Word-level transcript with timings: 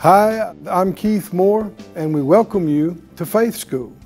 Hi, 0.00 0.52
I'm 0.68 0.92
Keith 0.92 1.32
Moore, 1.32 1.72
and 1.94 2.14
we 2.14 2.20
welcome 2.20 2.68
you 2.68 3.02
to 3.16 3.24
Faith 3.24 3.56
School. 3.56 3.96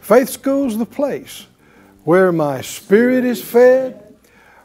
Faith 0.00 0.28
School 0.28 0.68
is 0.68 0.78
the 0.78 0.86
place 0.86 1.48
where 2.04 2.30
my 2.30 2.60
spirit 2.60 3.24
is 3.24 3.42
fed, 3.42 4.14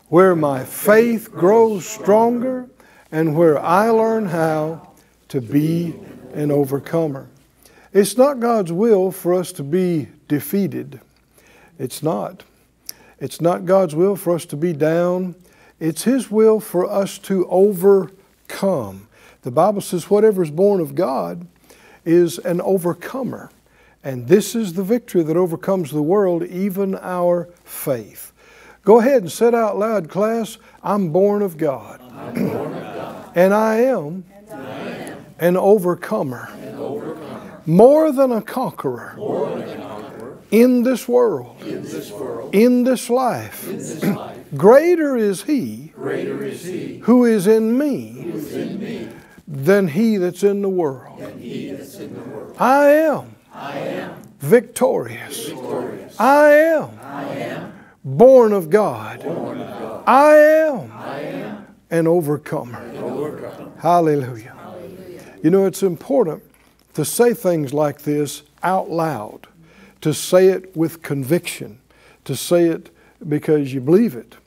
where 0.10 0.36
my 0.36 0.64
faith 0.64 1.32
grows 1.32 1.88
stronger, 1.88 2.70
and 3.12 3.36
where 3.36 3.60
I 3.60 3.90
learn 3.90 4.28
how 4.28 4.92
to 5.30 5.42
be 5.42 5.96
an 6.36 6.52
overcomer. 6.52 7.28
It's 7.92 8.16
not 8.16 8.40
God's 8.40 8.72
will 8.72 9.12
for 9.12 9.34
us 9.34 9.52
to 9.54 9.64
be 9.64 10.10
defeated. 10.28 11.02
It's 11.80 12.04
not. 12.04 12.44
It's 13.20 13.42
not 13.42 13.66
God's 13.66 13.96
will 13.96 14.16
for 14.16 14.36
us 14.36 14.46
to 14.46 14.56
be 14.56 14.74
down. 14.74 15.34
It's 15.80 16.04
His 16.04 16.30
will 16.30 16.60
for 16.60 16.88
us 16.88 17.18
to 17.20 17.48
overcome. 17.50 19.08
The 19.46 19.52
Bible 19.52 19.82
says, 19.82 20.10
whatever 20.10 20.42
is 20.42 20.50
born 20.50 20.82
of 20.82 20.96
God 20.96 21.46
is 22.04 22.40
an 22.40 22.62
overcomer. 22.62 23.52
And 24.04 24.28
this 24.28 24.56
is 24.56 24.74
the 24.74 24.82
victory 24.82 25.22
that 25.22 25.38
overcomes 25.38 25.92
the 25.92 26.02
world, 26.02 26.42
even 26.44 26.96
our 26.96 27.48
faith. 27.64 28.34
Go 28.84 29.00
ahead 29.00 29.22
and 29.22 29.32
say 29.32 29.54
out 29.54 29.78
loud, 29.78 30.10
class, 30.10 30.58
I'm 30.82 31.12
born 31.12 31.44
of 31.44 31.58
God. 31.58 32.02
and 33.36 33.54
I 33.54 33.76
am, 33.82 34.26
an 35.38 35.58
overcomer. 35.58 36.50
More 37.68 38.12
than 38.12 38.32
a 38.32 38.42
conqueror. 38.42 39.14
In 40.50 40.82
this 40.82 41.08
world. 41.08 41.64
In 42.52 42.84
this 42.84 43.12
life. 43.12 43.64
Greater 44.56 45.16
is 45.16 45.44
He 45.44 45.92
who 47.04 47.26
is 47.26 47.46
in 47.46 47.78
me 47.78 48.12
than 49.48 49.88
he 49.88 50.18
that's 50.18 50.44
in 50.44 50.62
the 50.62 50.70
world. 50.70 51.22
I 52.58 52.90
am 52.90 53.36
I 53.54 53.78
am 53.78 54.22
victorious. 54.40 55.52
I 56.20 56.50
am 56.52 57.00
I 57.02 57.24
am 57.26 57.74
born 58.04 58.54
of 58.54 58.70
God. 58.70 59.26
I 60.08 60.36
am 60.36 60.92
I 60.92 61.20
am 61.20 61.68
an 61.90 62.08
overcomer. 62.08 62.80
Hallelujah. 63.78 64.56
Hallelujah. 64.58 65.36
You 65.44 65.52
know, 65.52 65.66
it's 65.66 65.84
important 65.84 66.44
to 66.96 67.06
say 67.06 67.34
things 67.34 67.74
like 67.74 68.02
this 68.02 68.44
out 68.64 68.90
loud, 68.90 69.48
to 70.02 70.14
say 70.14 70.48
it 70.48 70.76
with 70.76 71.04
conviction, 71.04 71.80
to 72.24 72.36
say 72.36 72.66
it 72.66 72.90
because 73.28 73.74
you 73.74 73.82
believe 73.82 74.16
it. 74.16 74.38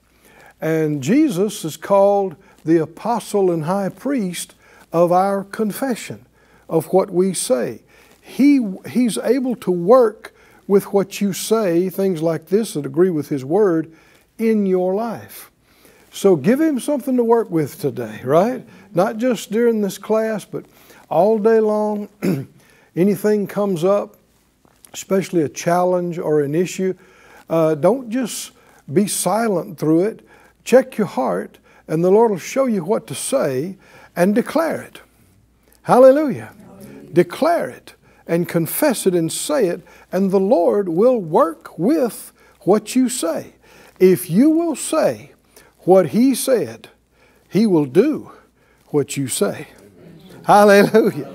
And 0.60 1.02
Jesus 1.02 1.64
is 1.64 1.76
called 1.76 2.36
the 2.64 2.78
apostle 2.78 3.50
and 3.50 3.64
high 3.64 3.90
priest 3.90 4.54
of 4.92 5.12
our 5.12 5.44
confession, 5.44 6.26
of 6.68 6.86
what 6.86 7.10
we 7.10 7.34
say. 7.34 7.82
He, 8.20 8.66
he's 8.88 9.18
able 9.18 9.56
to 9.56 9.70
work 9.70 10.34
with 10.66 10.92
what 10.92 11.20
you 11.20 11.32
say, 11.32 11.88
things 11.88 12.20
like 12.20 12.46
this 12.46 12.74
that 12.74 12.84
agree 12.84 13.10
with 13.10 13.28
His 13.28 13.44
Word, 13.44 13.90
in 14.38 14.66
your 14.66 14.94
life. 14.94 15.50
So 16.12 16.36
give 16.36 16.60
Him 16.60 16.78
something 16.78 17.16
to 17.16 17.24
work 17.24 17.50
with 17.50 17.80
today, 17.80 18.20
right? 18.22 18.66
Not 18.94 19.16
just 19.16 19.50
during 19.50 19.80
this 19.80 19.98
class, 19.98 20.44
but 20.44 20.66
all 21.08 21.38
day 21.38 21.60
long. 21.60 22.08
Anything 22.96 23.46
comes 23.46 23.84
up, 23.84 24.16
especially 24.92 25.42
a 25.42 25.48
challenge 25.48 26.18
or 26.18 26.42
an 26.42 26.54
issue, 26.54 26.94
uh, 27.48 27.74
don't 27.74 28.10
just 28.10 28.52
be 28.92 29.06
silent 29.06 29.78
through 29.78 30.02
it. 30.02 30.26
Check 30.64 30.98
your 30.98 31.06
heart, 31.06 31.58
and 31.86 32.04
the 32.04 32.10
Lord 32.10 32.30
will 32.30 32.38
show 32.38 32.66
you 32.66 32.84
what 32.84 33.06
to 33.06 33.14
say 33.14 33.76
and 34.18 34.34
declare 34.34 34.82
it. 34.82 35.00
Hallelujah. 35.82 36.52
Declare 37.12 37.70
it 37.70 37.94
and 38.26 38.48
confess 38.48 39.06
it 39.06 39.14
and 39.14 39.32
say 39.32 39.68
it, 39.68 39.80
and 40.10 40.32
the 40.32 40.40
Lord 40.40 40.88
will 40.88 41.20
work 41.20 41.78
with 41.78 42.32
what 42.62 42.96
you 42.96 43.08
say. 43.08 43.52
If 44.00 44.28
you 44.28 44.50
will 44.50 44.74
say 44.74 45.30
what 45.82 46.08
He 46.08 46.34
said, 46.34 46.88
He 47.48 47.64
will 47.64 47.84
do 47.84 48.32
what 48.88 49.16
you 49.16 49.28
say. 49.28 49.68
Hallelujah. 50.42 51.32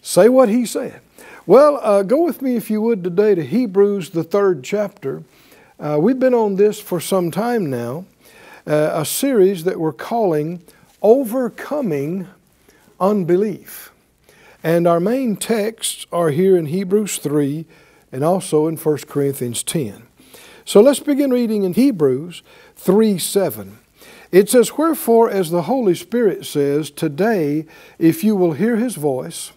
Say 0.00 0.30
what 0.30 0.48
He 0.48 0.64
said. 0.64 1.02
Well, 1.44 1.80
uh, 1.82 2.02
go 2.02 2.24
with 2.24 2.40
me, 2.40 2.56
if 2.56 2.70
you 2.70 2.80
would, 2.80 3.04
today 3.04 3.34
to 3.34 3.44
Hebrews, 3.44 4.10
the 4.10 4.24
third 4.24 4.64
chapter. 4.64 5.22
Uh, 5.78 5.98
we've 6.00 6.18
been 6.18 6.34
on 6.34 6.56
this 6.56 6.80
for 6.80 6.98
some 6.98 7.30
time 7.30 7.68
now, 7.68 8.06
uh, 8.66 8.92
a 8.94 9.04
series 9.04 9.64
that 9.64 9.78
we're 9.78 9.92
calling 9.92 10.62
Overcoming 11.02 12.28
Unbelief. 13.00 13.92
And 14.62 14.86
our 14.86 14.98
main 14.98 15.36
texts 15.36 16.06
are 16.10 16.30
here 16.30 16.56
in 16.56 16.66
Hebrews 16.66 17.18
3 17.18 17.64
and 18.10 18.24
also 18.24 18.66
in 18.66 18.76
1 18.76 18.98
Corinthians 19.08 19.62
10. 19.62 20.02
So 20.64 20.80
let's 20.80 21.00
begin 21.00 21.30
reading 21.30 21.62
in 21.62 21.74
Hebrews 21.74 22.42
3 22.76 23.18
7. 23.18 23.78
It 24.30 24.50
says, 24.50 24.76
Wherefore, 24.76 25.30
as 25.30 25.50
the 25.50 25.62
Holy 25.62 25.94
Spirit 25.94 26.44
says, 26.44 26.90
Today, 26.90 27.66
if 27.98 28.22
you 28.22 28.36
will 28.36 28.52
hear 28.52 28.76
his 28.76 28.96
voice, 28.96 29.52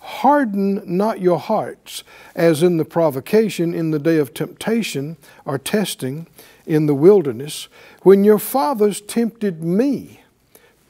harden 0.00 0.82
not 0.84 1.20
your 1.20 1.38
hearts, 1.38 2.04
as 2.34 2.62
in 2.62 2.76
the 2.76 2.84
provocation 2.84 3.74
in 3.74 3.90
the 3.90 3.98
day 3.98 4.18
of 4.18 4.34
temptation 4.34 5.16
or 5.44 5.58
testing 5.58 6.26
in 6.66 6.86
the 6.86 6.94
wilderness, 6.94 7.68
when 8.02 8.22
your 8.24 8.38
fathers 8.38 9.00
tempted 9.00 9.64
me, 9.64 10.21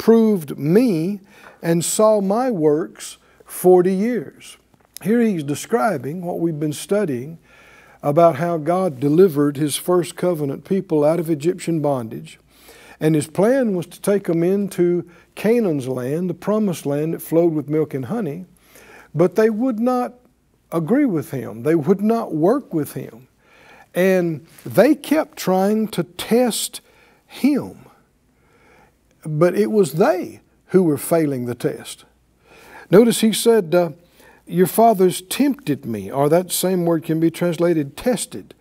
proved 0.02 0.58
me, 0.58 1.20
and 1.62 1.84
saw 1.84 2.20
my 2.20 2.50
works 2.50 3.18
40 3.44 3.94
years. 3.94 4.56
Here 5.00 5.20
he's 5.20 5.44
describing 5.44 6.22
what 6.22 6.40
we've 6.40 6.58
been 6.58 6.72
studying 6.72 7.38
about 8.02 8.34
how 8.34 8.56
God 8.56 8.98
delivered 8.98 9.56
his 9.56 9.76
first 9.76 10.16
covenant 10.16 10.64
people 10.64 11.04
out 11.04 11.20
of 11.20 11.30
Egyptian 11.30 11.78
bondage. 11.78 12.40
And 12.98 13.14
his 13.14 13.28
plan 13.28 13.76
was 13.76 13.86
to 13.86 14.00
take 14.00 14.24
them 14.24 14.42
into 14.42 15.08
Canaan's 15.36 15.86
land, 15.86 16.28
the 16.28 16.34
promised 16.34 16.84
land 16.84 17.14
that 17.14 17.22
flowed 17.22 17.52
with 17.52 17.70
milk 17.70 17.94
and 17.94 18.06
honey. 18.06 18.46
But 19.14 19.36
they 19.36 19.50
would 19.50 19.78
not 19.78 20.14
agree 20.72 21.04
with 21.04 21.30
him, 21.30 21.62
they 21.62 21.76
would 21.76 22.00
not 22.00 22.34
work 22.34 22.74
with 22.74 22.94
him. 22.94 23.28
And 23.94 24.48
they 24.66 24.96
kept 24.96 25.38
trying 25.38 25.86
to 25.88 26.02
test 26.02 26.80
him. 27.24 27.81
But 29.24 29.54
it 29.54 29.70
was 29.70 29.94
they 29.94 30.40
who 30.66 30.82
were 30.82 30.98
failing 30.98 31.46
the 31.46 31.54
test. 31.54 32.04
Notice 32.90 33.20
he 33.20 33.32
said, 33.32 33.74
uh, 33.74 33.90
Your 34.46 34.66
fathers 34.66 35.22
tempted 35.22 35.84
me, 35.86 36.10
or 36.10 36.28
that 36.28 36.52
same 36.52 36.84
word 36.84 37.04
can 37.04 37.20
be 37.20 37.30
translated 37.30 37.96
tested. 37.96 38.54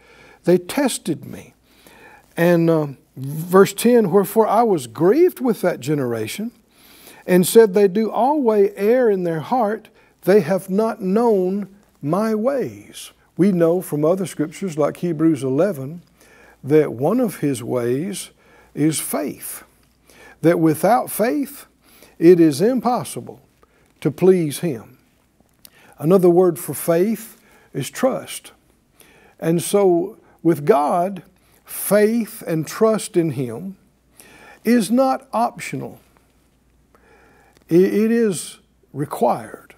They 0.43 0.57
tested 0.57 1.25
me. 1.25 1.53
And 2.37 2.69
uh, 2.69 2.87
verse 3.15 3.73
10 3.73 4.11
Wherefore 4.11 4.47
I 4.47 4.63
was 4.63 4.87
grieved 4.87 5.39
with 5.39 5.61
that 5.61 5.79
generation, 5.79 6.51
and 7.25 7.45
said, 7.45 7.73
They 7.73 7.87
do 7.87 8.09
always 8.09 8.71
err 8.75 9.09
in 9.09 9.23
their 9.23 9.41
heart, 9.41 9.89
they 10.23 10.41
have 10.41 10.69
not 10.69 11.01
known 11.01 11.73
my 12.01 12.35
ways. 12.35 13.11
We 13.37 13.51
know 13.51 13.81
from 13.81 14.05
other 14.05 14.25
scriptures 14.25 14.77
like 14.77 14.97
Hebrews 14.97 15.43
11 15.43 16.01
that 16.63 16.93
one 16.93 17.19
of 17.19 17.37
his 17.37 17.63
ways 17.63 18.31
is 18.73 18.99
faith. 18.99 19.63
That 20.41 20.59
without 20.59 21.09
faith, 21.09 21.65
it 22.17 22.39
is 22.39 22.61
impossible 22.61 23.41
to 24.01 24.11
please 24.11 24.59
him. 24.59 24.97
Another 25.97 26.29
word 26.29 26.57
for 26.57 26.73
faith 26.73 27.39
is 27.73 27.89
trust. 27.89 28.51
And 29.39 29.61
so, 29.61 30.17
with 30.43 30.65
God, 30.65 31.23
faith 31.63 32.43
and 32.45 32.67
trust 32.67 33.17
in 33.17 33.31
Him 33.31 33.77
is 34.63 34.91
not 34.91 35.27
optional, 35.33 35.99
it 37.67 38.11
is 38.11 38.59
required. 38.93 39.75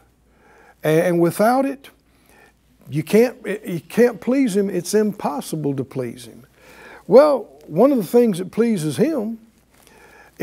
And 0.84 1.22
without 1.22 1.66
it, 1.66 1.90
you 2.90 3.04
can't, 3.04 3.38
eh, 3.46 3.60
you 3.66 3.80
can't 3.80 4.20
please 4.20 4.58
Him. 4.58 4.70
It's 4.70 4.94
impossible 4.94 5.76
to 5.76 5.84
please 5.86 6.26
Him. 6.26 6.46
Well, 7.08 7.50
one 7.68 7.92
of 7.92 7.98
the 7.98 8.04
things 8.04 8.40
that 8.40 8.52
pleases 8.52 8.98
Him 8.98 9.40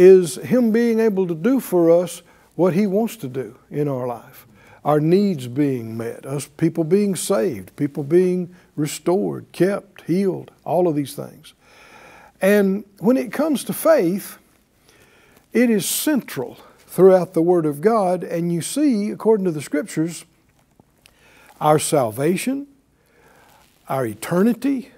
is 0.01 0.37
Him 0.37 0.73
being 0.73 0.99
able 0.99 1.27
to 1.27 1.35
do 1.35 1.61
for 1.61 1.91
us 1.91 2.23
what 2.55 2.73
He 2.73 2.87
wants 2.87 3.17
to 3.19 3.29
do 3.29 3.59
in 3.71 3.87
our 3.87 4.07
life. 4.07 4.47
our 4.85 5.01
needs 5.01 5.47
being 5.47 5.97
met, 5.97 6.25
us 6.25 6.47
people 6.47 6.85
being 6.85 7.15
saved, 7.15 7.75
people 7.77 8.03
being 8.03 8.55
restored, 8.77 9.47
kept, 9.53 10.03
healed, 10.03 10.51
all 10.65 10.89
of 10.89 10.95
these 10.95 11.15
things. 11.15 11.53
And 12.41 12.85
when 12.99 13.17
it 13.17 13.33
comes 13.33 13.65
to 13.65 13.73
faith, 13.73 14.39
it 15.53 15.69
is 15.69 15.87
central 15.87 16.57
throughout 16.79 17.35
the 17.35 17.43
Word 17.43 17.67
of 17.67 17.81
God, 17.81 18.25
and 18.25 18.53
you 18.53 18.63
see, 18.63 19.11
according 19.11 19.45
to 19.45 19.53
the 19.53 19.61
Scriptures, 19.61 20.25
our 21.61 21.79
salvation, 21.79 22.67
our 23.89 24.07
eternity, 24.07 24.93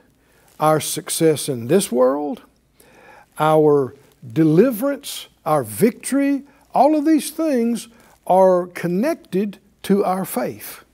our 0.61 0.79
success 0.79 1.49
in 1.49 1.67
this 1.67 1.91
world, 1.91 2.43
our 3.39 3.97
deliverance, 4.31 5.29
our 5.45 5.65
victory, 5.65 6.45
all 6.75 6.97
of 6.97 7.05
these 7.05 7.31
things 7.31 7.89
are 8.27 8.67
connected 8.69 9.59
to 9.83 10.05
our 10.05 10.25
faith. 10.25 10.85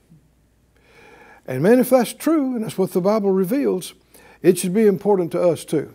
And 1.47 1.63
man, 1.63 1.79
if 1.79 1.89
that's 1.89 2.13
true, 2.13 2.55
and 2.55 2.63
that's 2.63 2.77
what 2.77 2.91
the 2.91 3.01
Bible 3.01 3.31
reveals, 3.31 3.93
it 4.41 4.57
should 4.57 4.73
be 4.73 4.87
important 4.87 5.31
to 5.31 5.41
us 5.41 5.65
too. 5.65 5.93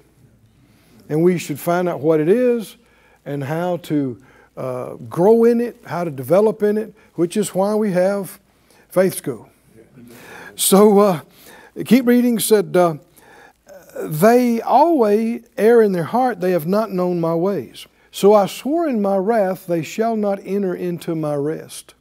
And 1.09 1.23
we 1.23 1.39
should 1.39 1.61
find 1.61 1.89
out 1.89 2.01
what 2.01 2.21
it 2.21 2.29
is 2.29 2.77
and 3.25 3.45
how 3.45 3.79
to 3.79 4.23
uh, 4.57 4.95
grow 4.95 5.45
in 5.45 5.61
it, 5.61 5.77
how 5.87 6.05
to 6.05 6.11
develop 6.11 6.63
in 6.63 6.79
it, 6.79 6.95
which 7.15 7.37
is 7.37 7.55
why 7.55 7.75
we 7.75 7.93
have 7.93 8.41
faith 8.89 9.15
school. 9.15 9.49
So 10.57 10.99
uh, 10.99 11.21
keep 11.85 12.07
reading. 12.07 12.39
Said 12.39 12.77
uh, 12.77 12.97
they 14.03 14.61
always 14.61 15.45
err 15.57 15.83
in 15.83 15.93
their 15.93 16.05
heart; 16.05 16.41
they 16.41 16.53
have 16.53 16.67
not 16.67 16.91
known 16.91 17.21
my 17.21 17.35
ways. 17.35 17.87
So 18.11 18.33
I 18.33 18.47
swore 18.47 18.87
in 18.87 19.03
my 19.03 19.17
wrath, 19.17 19.67
they 19.67 19.83
shall 19.83 20.15
not 20.17 20.39
enter 20.45 20.73
into 20.73 21.17
my 21.17 21.35
rest. 21.35 21.95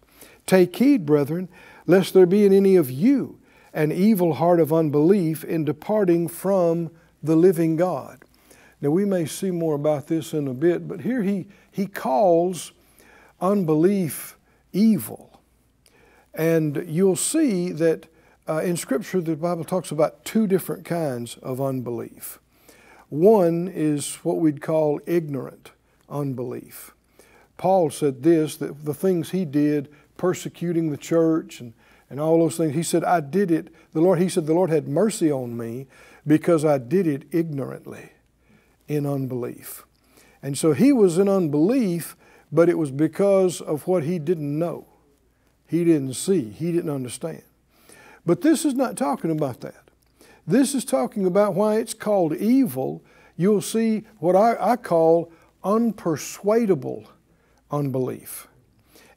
Take 0.46 0.76
heed, 0.76 1.08
brethren, 1.08 1.50
lest 1.88 2.14
there 2.14 2.28
be 2.28 2.46
in 2.46 2.54
any 2.54 2.76
of 2.76 2.92
you 2.92 3.40
an 3.74 3.92
evil 3.92 4.36
heart 4.36 4.60
of 4.60 4.72
unbelief 4.72 5.44
in 5.44 5.66
departing 5.66 6.28
from 6.28 6.92
the 7.24 7.36
living 7.36 7.76
God. 7.76 8.20
Now, 8.80 8.92
we 8.92 9.06
may 9.06 9.26
see 9.26 9.50
more 9.50 9.74
about 9.74 10.08
this 10.08 10.34
in 10.34 10.48
a 10.48 10.54
bit, 10.54 10.88
but 10.88 11.02
here 11.02 11.24
he, 11.24 11.48
he 11.72 11.88
calls 11.88 12.74
unbelief 13.42 14.38
evil. 14.72 15.42
And 16.34 16.84
you'll 16.88 17.16
see 17.16 17.72
that 17.72 18.06
uh, 18.48 18.58
in 18.58 18.76
Scripture, 18.76 19.22
the 19.22 19.36
Bible 19.36 19.64
talks 19.64 19.92
about 19.92 20.26
two 20.26 20.48
different 20.48 20.86
kinds 20.86 21.38
of 21.38 21.62
unbelief. 21.62 22.40
One 23.10 23.68
is 23.68 24.16
what 24.24 24.40
we'd 24.40 24.62
call 24.62 25.00
ignorant 25.06 25.72
unbelief. 26.10 26.94
Paul 27.58 27.90
said 27.90 28.24
this 28.24 28.58
that 28.58 28.86
the 28.86 28.94
things 28.94 29.30
he 29.30 29.46
did, 29.46 29.90
persecuting 30.18 30.90
the 30.90 30.98
church 30.98 31.60
and, 31.60 31.74
and 32.10 32.20
all 32.20 32.40
those 32.40 32.58
things, 32.58 32.74
he 32.74 32.84
said, 32.84 33.04
I 33.04 33.22
did 33.22 33.52
it. 33.52 33.74
The 33.94 34.02
Lord, 34.02 34.20
he 34.20 34.28
said, 34.28 34.46
the 34.46 34.54
Lord 34.54 34.70
had 34.70 34.88
mercy 34.88 35.32
on 35.32 35.56
me 35.56 35.88
because 36.26 36.66
I 36.66 36.78
did 36.80 37.08
it 37.08 37.24
ignorantly 37.32 38.12
in 38.88 39.06
unbelief. 39.06 39.86
And 40.42 40.58
so 40.58 40.74
he 40.74 40.92
was 40.92 41.18
in 41.18 41.30
unbelief, 41.30 42.18
but 42.52 42.68
it 42.68 42.78
was 42.78 42.92
because 42.92 43.62
of 43.62 43.88
what 43.88 44.04
he 44.04 44.20
didn't 44.20 44.58
know. 44.58 44.88
He 45.68 45.86
didn't 45.86 46.16
see, 46.16 46.50
he 46.50 46.72
didn't 46.72 46.90
understand. 46.90 47.44
But 48.26 48.42
this 48.42 48.66
is 48.66 48.74
not 48.74 48.98
talking 48.98 49.32
about 49.32 49.62
that. 49.62 49.90
This 50.46 50.74
is 50.74 50.86
talking 50.86 51.26
about 51.26 51.56
why 51.56 51.78
it's 51.78 51.94
called 51.94 52.34
evil. 52.34 53.04
You'll 53.38 53.62
see 53.62 54.04
what 54.20 54.36
I, 54.36 54.56
I 54.60 54.76
call 54.76 55.32
unpersuadable 55.64 57.08
unbelief. 57.72 58.48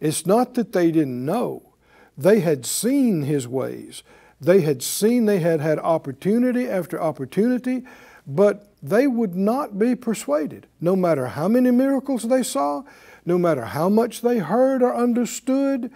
It's 0.00 0.26
not 0.26 0.55
that 0.55 0.73
they 0.73 0.91
didn't 0.91 1.25
know, 1.25 1.75
they 2.17 2.41
had 2.41 2.64
seen 2.64 3.23
his 3.23 3.47
ways. 3.47 4.03
They 4.41 4.61
had 4.61 4.82
seen, 4.82 5.25
they 5.25 5.38
had 5.38 5.61
had 5.61 5.79
opportunity 5.79 6.69
after 6.69 7.00
opportunity, 7.00 7.85
but 8.26 8.70
they 8.82 9.06
would 9.06 9.35
not 9.35 9.79
be 9.79 9.94
persuaded. 9.94 10.67
No 10.81 10.94
matter 10.94 11.29
how 11.29 11.49
many 11.49 11.70
miracles 11.70 12.25
they 12.25 12.43
saw, 12.43 12.82
no 13.25 13.38
matter 13.38 13.64
how 13.64 13.88
much 13.88 14.20
they 14.20 14.38
heard 14.38 14.82
or 14.82 14.94
understood, 14.94 15.91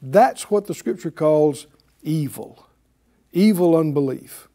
that's 0.00 0.50
what 0.50 0.66
the 0.66 0.74
scripture 0.74 1.10
calls 1.10 1.66
evil. 2.02 2.66
Evil 3.32 3.76
unbelief. 3.76 4.48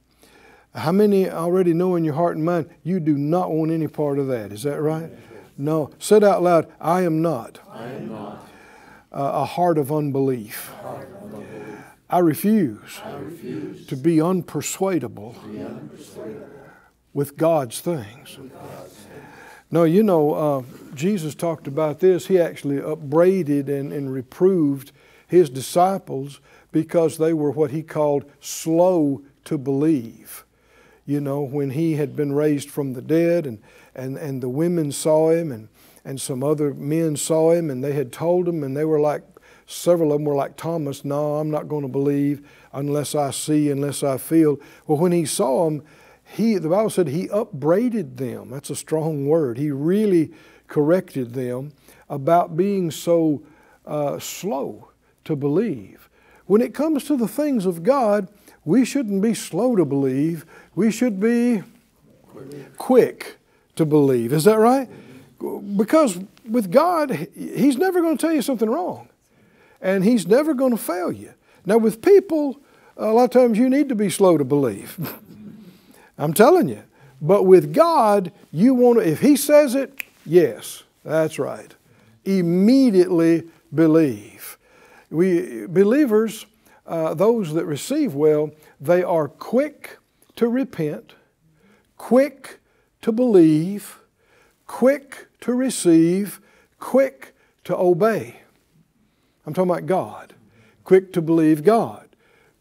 How 0.74 0.92
many 0.92 1.30
already 1.30 1.74
know 1.74 1.96
in 1.96 2.04
your 2.04 2.16
heart 2.16 2.36
and 2.36 2.46
mind 2.46 2.70
you 2.84 3.00
do 3.00 3.18
not 3.18 3.52
want 3.52 3.72
any 3.72 3.88
part 3.88 4.20
of 4.20 4.28
that? 4.28 4.52
Is 4.52 4.64
that 4.64 4.82
right? 4.82 5.10
No. 5.58 5.92
Said 6.00 6.24
out 6.24 6.44
loud, 6.44 6.72
I 6.82 7.04
am 7.04 7.22
not, 7.22 7.60
I 7.72 7.86
am 7.86 8.10
not. 8.10 8.48
Uh, 9.12 9.32
a 9.34 9.46
heart 9.46 9.78
of 9.78 9.92
unbelief. 9.92 10.72
I 12.10 12.20
refuse, 12.20 13.00
I 13.04 13.16
refuse 13.16 13.88
to 13.88 13.96
be 13.96 14.18
unpersuadable 14.18 15.34
be 15.52 15.60
unpersuadable 15.60 16.50
with 17.14 17.36
God's 17.36 17.80
things. 17.80 18.38
with 18.38 18.54
God's 18.54 18.94
things. 18.94 19.26
No, 19.72 19.86
you 19.86 20.04
know, 20.04 20.34
uh, 20.34 20.64
Jesus 20.94 21.34
talked 21.34 21.66
about 21.66 22.00
this. 22.02 22.28
He 22.28 22.40
actually 22.40 22.80
upbraided 22.80 23.70
and, 23.70 23.92
and 23.92 24.14
reproved 24.14 24.92
his 25.28 25.50
disciples 25.50 26.40
because 26.76 27.18
they 27.18 27.32
were 27.32 27.52
what 27.52 27.72
he 27.72 27.82
called 27.82 28.30
slow 28.42 29.22
to 29.46 29.58
believe. 29.58 30.44
You 31.06 31.22
know, 31.22 31.40
when 31.40 31.70
he 31.70 31.94
had 31.94 32.18
been 32.18 32.34
raised 32.34 32.70
from 32.70 32.92
the 32.92 33.02
dead 33.02 33.46
and, 33.48 33.62
and, 33.96 34.18
and 34.18 34.44
the 34.44 34.50
women 34.50 34.92
saw 34.92 35.30
him 35.30 35.54
and, 35.54 35.70
and 36.04 36.20
some 36.20 36.44
other 36.44 36.74
men 36.74 37.16
saw 37.16 37.54
him 37.54 37.70
and 37.70 37.82
they 37.82 37.94
had 37.94 38.12
told 38.12 38.46
him 38.46 38.62
and 38.62 38.76
they 38.76 38.84
were 38.84 39.00
like, 39.00 39.24
several 39.66 40.12
of 40.12 40.18
them 40.18 40.26
were 40.26 40.36
like 40.36 40.58
Thomas, 40.58 41.06
no, 41.06 41.38
I'm 41.38 41.50
not 41.50 41.70
going 41.70 41.84
to 41.84 41.88
believe 41.88 42.46
unless 42.74 43.16
I 43.16 43.32
see, 43.32 43.72
unless 43.72 44.04
I 44.04 44.18
feel. 44.18 44.60
Well, 44.86 44.98
when 44.98 45.14
he 45.14 45.24
saw 45.24 45.68
him, 45.68 45.82
he, 46.26 46.58
the 46.58 46.68
Bible 46.68 46.90
said 46.90 47.08
he 47.08 47.30
upbraided 47.30 48.18
them. 48.18 48.50
That's 48.50 48.70
a 48.70 48.76
strong 48.76 49.28
word. 49.28 49.58
He 49.58 49.72
really 49.72 50.34
corrected 50.68 51.36
them 51.36 51.72
about 52.10 52.58
being 52.58 52.92
so 52.92 53.44
uh, 53.86 54.20
slow 54.20 54.90
to 55.24 55.38
believe. 55.38 56.10
When 56.46 56.62
it 56.62 56.74
comes 56.74 57.06
to 57.06 57.18
the 57.18 57.28
things 57.28 57.66
of 57.66 57.84
God, 57.84 58.28
we 58.64 58.86
shouldn't 58.86 59.22
be 59.22 59.34
slow 59.34 59.76
to 59.76 59.86
believe. 59.86 60.46
We 60.76 60.92
should 60.92 61.20
be 61.20 61.64
quick 62.78 63.38
to 63.76 63.86
believe. 63.86 64.34
Is 64.34 64.44
that 64.46 64.58
right? 64.58 64.90
Because 65.78 66.20
with 66.50 66.72
God, 66.72 67.30
He's 67.36 67.78
never 67.78 68.02
going 68.02 68.18
to 68.18 68.22
tell 68.22 68.34
you 68.34 68.42
something 68.42 68.70
wrong, 68.70 69.10
and 69.82 70.04
He's 70.04 70.28
never 70.28 70.54
going 70.54 70.72
to 70.72 70.78
fail 70.78 71.12
you. 71.12 71.34
Now, 71.66 71.78
with 71.78 72.02
people, 72.02 72.60
a 72.98 73.08
lot 73.08 73.26
of 73.26 73.30
times 73.32 73.58
you 73.58 73.70
need 73.70 73.90
to 73.90 73.96
be 73.96 74.10
slow 74.10 74.38
to 74.38 74.44
believe. 74.44 74.98
I'm 76.18 76.34
telling 76.34 76.70
you. 76.70 76.84
But 77.22 77.44
with 77.44 77.74
God, 77.74 78.32
you 78.52 78.74
want 78.74 79.00
to, 79.00 79.08
if 79.08 79.20
He 79.20 79.36
says 79.36 79.76
it, 79.76 80.00
yes, 80.26 80.84
that's 81.04 81.40
right. 81.40 81.74
Immediately 82.24 83.44
believe. 83.74 84.55
We 85.10 85.68
believers, 85.68 86.46
uh, 86.86 87.14
those 87.14 87.54
that 87.54 87.66
receive 87.66 88.14
well, 88.14 88.52
they 88.80 89.04
are 89.04 89.28
quick 89.28 89.98
to 90.36 90.48
repent, 90.48 91.14
quick 91.98 92.60
to 93.02 93.12
believe, 93.12 94.00
quick 94.68 95.28
to 95.42 95.54
receive, 95.54 96.42
quick 96.80 97.36
to 97.64 97.76
obey. 97.78 98.42
I'm 99.46 99.54
talking 99.54 99.72
about 99.72 99.86
God. 99.86 100.34
Quick 100.86 101.12
to 101.14 101.22
believe 101.22 101.64
God, 101.64 102.08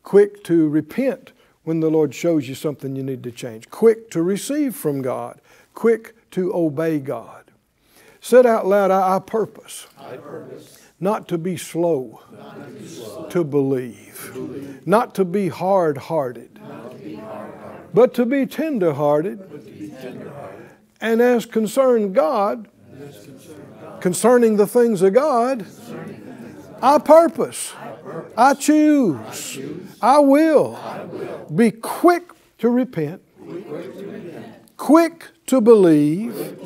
quick 0.03 0.43
to 0.45 0.67
repent 0.67 1.33
when 1.63 1.81
the 1.81 1.91
Lord 1.91 2.15
shows 2.15 2.49
you 2.49 2.55
something 2.55 2.97
you 2.97 3.03
need 3.03 3.23
to 3.23 3.31
change, 3.31 3.71
quick 3.71 4.11
to 4.11 4.23
receive 4.23 4.75
from 4.75 5.03
God, 5.03 5.41
quick 5.75 6.15
to 6.31 6.55
obey 6.55 6.99
God. 7.01 7.45
Said 8.21 8.47
out 8.47 8.67
loud, 8.67 8.91
I, 8.91 9.17
I 9.17 9.19
purpose. 9.19 9.87
I 9.99 10.17
purpose 10.17 10.84
not 11.01 11.29
to 11.29 11.39
be 11.39 11.57
slow, 11.57 12.23
to, 12.31 12.71
be 12.71 12.87
slow 12.87 13.29
to 13.29 13.45
believe, 13.45 14.31
to 14.33 14.47
believe, 14.47 14.87
not 14.87 15.15
to 15.15 15.25
be 15.25 15.49
hard 15.49 15.99
hearted, 15.99 16.61
but 17.93 18.15
to 18.15 18.25
be 18.27 18.47
tender 18.47 18.93
hearted, 18.93 19.41
and 21.01 21.21
as 21.21 21.47
concerned 21.47 22.15
God, 22.15 22.69
concerning 24.01 24.57
the 24.57 24.67
things 24.67 25.03
of 25.03 25.13
God, 25.13 25.67
I 26.81 26.99
purpose, 26.99 27.73
I 28.37 28.55
choose, 28.55 29.59
I 30.01 30.19
will 30.19 30.79
be 31.55 31.71
quick 31.71 32.31
to 32.59 32.69
repent, 32.69 33.23
quick 34.77 35.29
to 35.47 35.61
believe, 35.61 36.59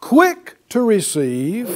quick 0.00 0.56
to 0.70 0.80
receive, 0.82 1.68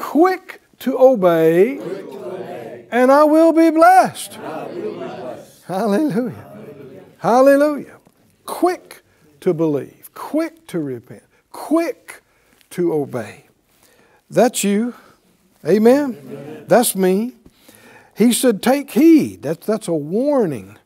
quick 0.00 0.62
to 0.80 0.98
obey, 0.98 1.76
quick 1.76 2.10
to 2.10 2.24
obey, 2.24 2.86
and 2.90 3.12
I 3.12 3.24
will 3.24 3.52
be 3.52 3.70
blessed. 3.70 4.36
and 4.36 4.46
I 4.46 4.66
will 4.66 4.74
be 4.74 4.96
blessed. 4.96 5.64
Hallelujah. 5.66 6.46
Hallelujah. 7.18 7.96
Quick 8.46 9.02
to 9.40 9.52
believe, 9.52 10.10
quick 10.14 10.66
to 10.68 10.80
repent, 10.80 11.22
quick 11.52 12.22
to 12.70 12.94
obey. 12.94 13.44
That's 14.30 14.64
you. 14.64 14.94
Amen. 15.66 16.64
That's 16.66 16.96
me. 16.96 17.34
He 18.16 18.32
said, 18.32 18.62
Take 18.62 18.92
heed. 18.92 19.42
That's, 19.42 19.66
that's 19.66 19.88
a 19.88 19.94
warning. 19.94 20.78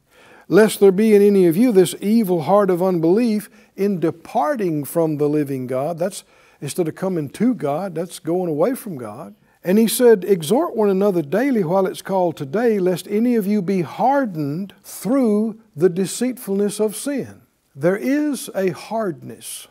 Lest 0.48 0.80
there 0.80 0.92
be 0.92 1.14
in 1.14 1.22
any 1.22 1.46
of 1.46 1.56
you 1.56 1.70
this 1.70 1.94
evil 2.00 2.42
heart 2.42 2.68
of 2.68 2.82
unbelief 2.82 3.48
in 3.76 4.00
departing 4.00 4.84
from 4.84 5.18
the 5.18 5.28
living 5.28 5.66
God. 5.66 5.98
That's 5.98 6.24
instead 6.64 6.88
of 6.88 6.94
coming 6.94 7.28
to 7.28 7.52
God, 7.54 7.94
that's 7.94 8.18
going 8.18 8.48
away 8.48 8.74
from 8.74 8.96
God. 8.96 9.34
And 9.62 9.76
he 9.76 9.86
said, 9.86 10.24
Exhort 10.24 10.74
one 10.74 10.88
another 10.88 11.20
daily 11.20 11.62
while 11.62 11.86
it's 11.86 12.00
called 12.00 12.38
today, 12.38 12.78
lest 12.78 13.06
any 13.06 13.34
of 13.34 13.46
you 13.46 13.60
be 13.60 13.82
hardened 13.82 14.72
through 14.82 15.60
the 15.76 15.90
deceitfulness 15.90 16.80
of 16.80 16.96
sin. 16.96 17.42
There 17.76 17.98
is 17.98 18.48
a 18.54 18.70
hardness 18.70 19.68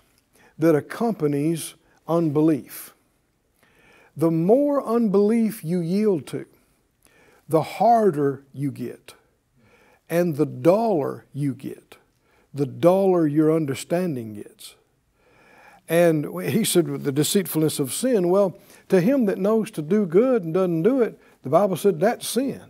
that 0.60 0.76
accompanies 0.76 1.74
unbelief. 2.08 2.94
The 4.16 4.30
more 4.30 4.86
unbelief 4.86 5.64
you 5.64 5.80
yield 5.80 6.28
to, 6.28 6.46
the 7.50 7.64
harder 7.64 8.44
you 8.54 8.70
get, 8.70 9.16
and 10.12 10.36
the 10.36 10.46
duller 10.46 11.26
you 11.34 11.56
get, 11.56 11.98
the 12.54 12.68
duller 12.68 13.26
your 13.26 13.52
understanding 13.52 14.36
gets. 14.36 14.76
And 15.90 16.26
he 16.44 16.64
said, 16.64 16.86
the 17.04 17.12
deceitfulness 17.12 17.80
of 17.80 17.94
sin, 17.94 18.30
well, 18.30 18.58
to 18.90 19.02
him 19.02 19.26
that 19.26 19.38
knows 19.38 19.70
to 19.72 19.82
do 19.82 20.06
good 20.06 20.44
and 20.44 20.54
doesn't 20.54 20.84
do 20.84 21.02
it, 21.02 21.20
the 21.44 21.50
Bible 21.50 21.76
said 21.76 22.00
that's 22.00 22.28
sin. 22.28 22.62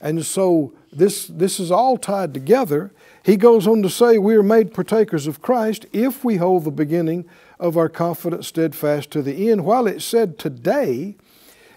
And 0.00 0.24
so 0.24 0.74
this, 0.92 1.26
this 1.26 1.58
is 1.58 1.70
all 1.70 1.96
tied 1.96 2.34
together. 2.34 2.92
He 3.22 3.36
goes 3.36 3.66
on 3.66 3.82
to 3.82 3.90
say, 3.90 4.18
We 4.18 4.36
are 4.36 4.42
made 4.42 4.74
partakers 4.74 5.26
of 5.26 5.40
Christ 5.40 5.86
if 5.92 6.24
we 6.24 6.36
hold 6.36 6.64
the 6.64 6.70
beginning 6.70 7.26
of 7.58 7.76
our 7.76 7.88
confidence 7.88 8.48
steadfast 8.48 9.10
to 9.12 9.22
the 9.22 9.50
end. 9.50 9.64
While 9.64 9.86
it 9.86 10.02
said 10.02 10.38
today, 10.38 11.16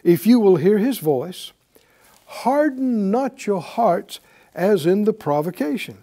if 0.04 0.28
you 0.28 0.40
will 0.40 0.58
hear 0.58 0.78
his 0.78 1.00
voice, 1.00 1.54
harden 2.26 3.10
not 3.10 3.48
your 3.48 3.62
hearts 3.62 4.20
as 4.54 4.86
in 4.86 5.06
the 5.06 5.14
provocation. 5.14 6.00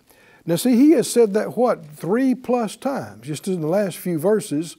Now, 0.46 0.54
see, 0.54 0.76
he 0.76 0.92
has 0.92 1.10
said 1.10 1.34
that 1.34 1.56
what? 1.56 1.84
Three 1.84 2.34
plus 2.34 2.76
times, 2.76 3.26
just 3.26 3.48
in 3.48 3.60
the 3.60 3.66
last 3.66 3.98
few 3.98 4.18
verses. 4.18 4.76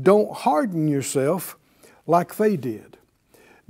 Don't 0.00 0.34
harden 0.34 0.88
yourself 0.88 1.56
like 2.06 2.36
they 2.36 2.56
did. 2.56 2.96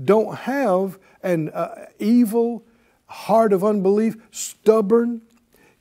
Don't 0.03 0.37
have 0.39 0.99
an 1.23 1.51
uh, 1.51 1.87
evil 1.99 2.65
heart 3.07 3.53
of 3.53 3.65
unbelief, 3.65 4.17
stubborn, 4.31 5.23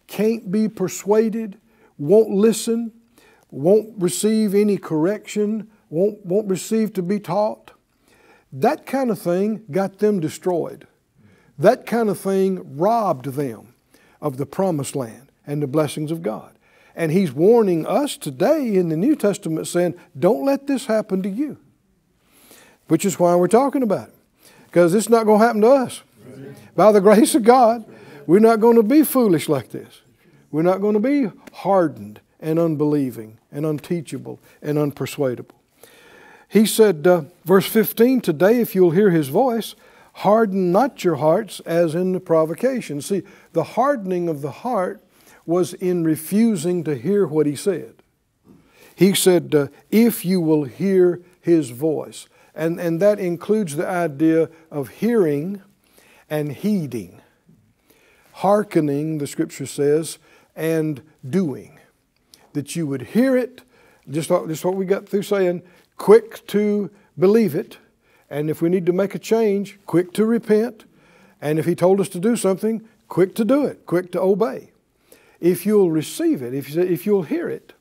can't 0.07 0.51
be 0.51 0.67
persuaded, 0.67 1.57
won't 1.97 2.31
listen, 2.31 2.91
won't 3.51 3.93
receive 3.97 4.55
any 4.55 4.77
correction, 4.77 5.69
won't, 5.89 6.25
won't 6.25 6.49
receive 6.49 6.93
to 6.93 7.03
be 7.03 7.19
taught. 7.19 7.71
That 8.51 8.85
kind 8.85 9.09
of 9.09 9.19
thing 9.19 9.63
got 9.71 9.99
them 9.99 10.19
destroyed. 10.19 10.87
That 11.57 11.85
kind 11.85 12.09
of 12.09 12.19
thing 12.19 12.77
robbed 12.77 13.25
them 13.25 13.73
of 14.21 14.37
the 14.37 14.45
promised 14.45 14.95
land 14.95 15.29
and 15.45 15.61
the 15.61 15.67
blessings 15.67 16.11
of 16.11 16.21
God. 16.21 16.57
And 16.95 17.11
he's 17.11 17.31
warning 17.31 17.87
us 17.87 18.17
today 18.17 18.75
in 18.75 18.89
the 18.89 18.97
New 18.97 19.15
Testament 19.15 19.67
saying, 19.67 19.95
don't 20.17 20.45
let 20.45 20.67
this 20.67 20.85
happen 20.85 21.23
to 21.23 21.29
you 21.29 21.57
which 22.87 23.05
is 23.05 23.19
why 23.19 23.35
we're 23.35 23.47
talking 23.47 23.83
about 23.83 24.09
it. 24.09 24.15
Because 24.65 24.93
it's 24.93 25.09
not 25.09 25.25
going 25.25 25.39
to 25.39 25.45
happen 25.45 25.61
to 25.61 25.69
us. 25.69 26.01
By 26.75 26.91
the 26.91 27.01
grace 27.01 27.35
of 27.35 27.43
God, 27.43 27.85
we're 28.25 28.39
not 28.39 28.59
going 28.59 28.75
to 28.75 28.83
be 28.83 29.03
foolish 29.03 29.47
like 29.47 29.69
this. 29.69 30.01
We're 30.51 30.63
not 30.63 30.81
going 30.81 30.93
to 30.93 30.99
be 30.99 31.31
hardened 31.53 32.21
and 32.39 32.59
unbelieving 32.59 33.39
and 33.51 33.65
unteachable 33.65 34.39
and 34.61 34.77
unpersuadable. 34.77 35.55
He 36.47 36.65
said, 36.65 37.07
uh, 37.07 37.23
verse 37.45 37.65
15, 37.65 38.21
Today, 38.21 38.59
if 38.59 38.75
you'll 38.75 38.91
hear 38.91 39.09
his 39.09 39.29
voice, 39.29 39.75
harden 40.13 40.71
not 40.71 41.03
your 41.03 41.15
hearts 41.15 41.59
as 41.61 41.95
in 41.95 42.11
the 42.11 42.19
provocation. 42.19 43.01
See, 43.01 43.23
the 43.53 43.63
hardening 43.63 44.29
of 44.29 44.41
the 44.41 44.51
heart 44.51 45.03
was 45.45 45.73
in 45.73 46.03
refusing 46.03 46.83
to 46.83 46.95
hear 46.95 47.25
what 47.27 47.45
he 47.45 47.55
said. 47.55 47.95
He 48.95 49.13
said, 49.13 49.53
uh, 49.55 49.67
If 49.91 50.23
you 50.23 50.39
will 50.39 50.63
hear 50.63 51.21
his 51.41 51.71
voice. 51.71 52.27
And, 52.55 52.79
and 52.79 52.99
that 53.01 53.19
includes 53.19 53.75
the 53.75 53.87
idea 53.87 54.49
of 54.71 54.89
hearing 54.89 55.61
and 56.29 56.51
heeding, 56.51 57.21
hearkening, 58.33 59.17
the 59.17 59.27
scripture 59.27 59.65
says, 59.65 60.19
and 60.55 61.01
doing. 61.27 61.79
That 62.53 62.75
you 62.75 62.85
would 62.87 63.01
hear 63.01 63.35
it, 63.35 63.63
just, 64.09 64.29
just 64.29 64.65
what 64.65 64.75
we 64.75 64.85
got 64.85 65.09
through 65.09 65.23
saying, 65.23 65.63
quick 65.97 66.45
to 66.47 66.91
believe 67.17 67.55
it, 67.55 67.77
and 68.29 68.49
if 68.49 68.61
we 68.61 68.69
need 68.69 68.85
to 68.85 68.93
make 68.93 69.15
a 69.15 69.19
change, 69.19 69.79
quick 69.85 70.13
to 70.13 70.25
repent, 70.25 70.85
and 71.41 71.59
if 71.59 71.65
He 71.65 71.75
told 71.75 71.99
us 71.99 72.09
to 72.09 72.19
do 72.19 72.35
something, 72.35 72.87
quick 73.07 73.35
to 73.35 73.45
do 73.45 73.65
it, 73.65 73.85
quick 73.85 74.11
to 74.11 74.21
obey. 74.21 74.72
If 75.43 75.65
you'll 75.65 75.91
receive 75.91 76.41
it, 76.41 76.53
if, 76.53 76.73
if 76.77 77.05
you'll 77.05 77.23
hear 77.23 77.49
it, 77.49 77.73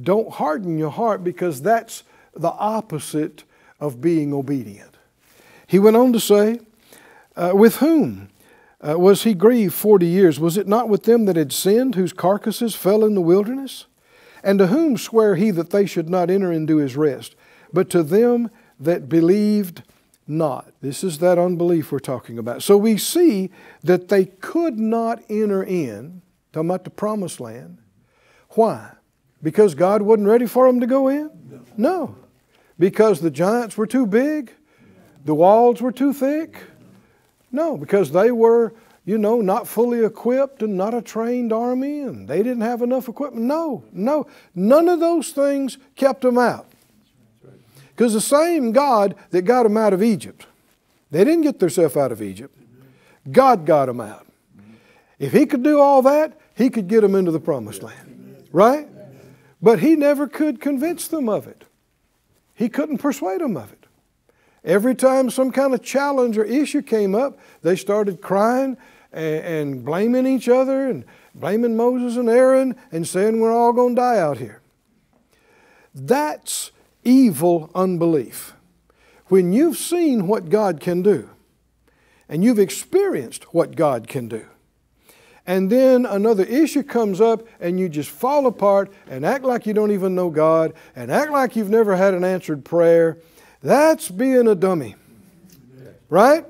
don't 0.00 0.32
harden 0.32 0.78
your 0.78 0.90
heart 0.90 1.22
because 1.22 1.60
that's 1.60 2.04
the 2.34 2.52
opposite 2.52 3.44
of 3.78 4.00
being 4.00 4.32
obedient. 4.32 4.96
He 5.66 5.78
went 5.78 5.98
on 5.98 6.14
to 6.14 6.20
say, 6.20 6.60
uh, 7.36 7.52
With 7.52 7.76
whom 7.76 8.30
uh, 8.80 8.98
was 8.98 9.24
he 9.24 9.34
grieved 9.34 9.74
forty 9.74 10.06
years? 10.06 10.40
Was 10.40 10.56
it 10.56 10.66
not 10.66 10.88
with 10.88 11.02
them 11.02 11.26
that 11.26 11.36
had 11.36 11.52
sinned, 11.52 11.96
whose 11.96 12.14
carcasses 12.14 12.74
fell 12.74 13.04
in 13.04 13.14
the 13.14 13.20
wilderness? 13.20 13.84
And 14.42 14.58
to 14.58 14.68
whom 14.68 14.96
sware 14.96 15.34
he 15.34 15.50
that 15.50 15.68
they 15.68 15.84
should 15.84 16.08
not 16.08 16.30
enter 16.30 16.50
into 16.50 16.78
his 16.78 16.96
rest? 16.96 17.36
But 17.74 17.90
to 17.90 18.02
them 18.02 18.50
that 18.78 19.06
believed 19.06 19.82
not. 20.26 20.72
This 20.80 21.04
is 21.04 21.18
that 21.18 21.38
unbelief 21.38 21.92
we're 21.92 21.98
talking 21.98 22.38
about. 22.38 22.62
So 22.62 22.78
we 22.78 22.96
see 22.96 23.50
that 23.82 24.08
they 24.08 24.24
could 24.24 24.78
not 24.78 25.22
enter 25.28 25.62
in, 25.62 26.22
talking 26.52 26.68
about 26.68 26.84
the 26.84 26.90
promised 26.90 27.40
land. 27.40 27.78
Why? 28.50 28.92
Because 29.42 29.74
God 29.74 30.02
wasn't 30.02 30.28
ready 30.28 30.46
for 30.46 30.66
them 30.66 30.80
to 30.80 30.86
go 30.86 31.08
in? 31.08 31.30
No. 31.76 32.16
Because 32.78 33.20
the 33.20 33.30
giants 33.30 33.76
were 33.76 33.86
too 33.86 34.06
big? 34.06 34.52
The 35.24 35.34
walls 35.34 35.80
were 35.80 35.92
too 35.92 36.12
thick? 36.12 36.56
No, 37.52 37.76
because 37.76 38.12
they 38.12 38.30
were, 38.30 38.74
you 39.04 39.18
know, 39.18 39.40
not 39.40 39.66
fully 39.66 40.04
equipped 40.04 40.62
and 40.62 40.76
not 40.76 40.94
a 40.94 41.02
trained 41.02 41.52
army 41.52 42.00
and 42.00 42.28
they 42.28 42.38
didn't 42.38 42.62
have 42.62 42.82
enough 42.82 43.08
equipment. 43.08 43.44
No, 43.44 43.84
no. 43.92 44.26
None 44.54 44.88
of 44.88 45.00
those 45.00 45.32
things 45.32 45.78
kept 45.96 46.22
them 46.22 46.38
out. 46.38 46.66
Because 47.88 48.14
the 48.14 48.20
same 48.20 48.72
God 48.72 49.14
that 49.30 49.42
got 49.42 49.64
them 49.64 49.76
out 49.76 49.92
of 49.92 50.02
Egypt, 50.02 50.46
they 51.10 51.22
didn't 51.24 51.42
get 51.42 51.58
themselves 51.58 51.96
out 51.96 52.12
of 52.12 52.22
Egypt. 52.22 52.56
God 53.30 53.66
got 53.66 53.86
them 53.86 54.00
out. 54.00 54.26
If 55.18 55.32
He 55.32 55.44
could 55.44 55.62
do 55.62 55.78
all 55.78 56.00
that, 56.02 56.39
He 56.60 56.68
could 56.68 56.88
get 56.88 57.00
them 57.00 57.14
into 57.14 57.30
the 57.30 57.40
promised 57.40 57.82
land. 57.82 58.44
Right? 58.52 58.86
But 59.62 59.80
He 59.80 59.96
never 59.96 60.28
could 60.28 60.60
convince 60.60 61.08
them 61.08 61.26
of 61.26 61.46
it. 61.46 61.64
He 62.52 62.68
couldn't 62.68 62.98
persuade 62.98 63.40
them 63.40 63.56
of 63.56 63.72
it. 63.72 63.86
Every 64.62 64.94
time 64.94 65.30
some 65.30 65.52
kind 65.52 65.72
of 65.72 65.82
challenge 65.82 66.36
or 66.36 66.44
issue 66.44 66.82
came 66.82 67.14
up, 67.14 67.38
they 67.62 67.76
started 67.76 68.20
crying 68.20 68.76
and, 69.10 69.44
and 69.44 69.84
blaming 69.86 70.26
each 70.26 70.50
other 70.50 70.86
and 70.86 71.06
blaming 71.34 71.78
Moses 71.78 72.18
and 72.18 72.28
Aaron 72.28 72.76
and 72.92 73.08
saying 73.08 73.40
we're 73.40 73.56
all 73.56 73.72
going 73.72 73.94
to 73.94 74.02
die 74.02 74.18
out 74.18 74.36
here. 74.36 74.60
That's 75.94 76.72
evil 77.04 77.70
unbelief. 77.74 78.52
When 79.28 79.54
you've 79.54 79.78
seen 79.78 80.26
what 80.26 80.50
God 80.50 80.78
can 80.78 81.00
do 81.00 81.30
and 82.28 82.44
you've 82.44 82.58
experienced 82.58 83.54
what 83.54 83.76
God 83.76 84.08
can 84.08 84.28
do, 84.28 84.49
and 85.46 85.70
then 85.70 86.06
another 86.06 86.44
issue 86.44 86.82
comes 86.82 87.20
up 87.20 87.46
and 87.60 87.80
you 87.80 87.88
just 87.88 88.10
fall 88.10 88.46
apart 88.46 88.92
and 89.08 89.24
act 89.24 89.44
like 89.44 89.66
you 89.66 89.74
don't 89.74 89.90
even 89.90 90.14
know 90.14 90.30
God 90.30 90.74
and 90.94 91.10
act 91.10 91.32
like 91.32 91.56
you've 91.56 91.70
never 91.70 91.96
had 91.96 92.14
an 92.14 92.24
answered 92.24 92.64
prayer, 92.64 93.18
that's 93.62 94.10
being 94.10 94.46
a 94.46 94.54
dummy. 94.54 94.96
Right? 96.08 96.44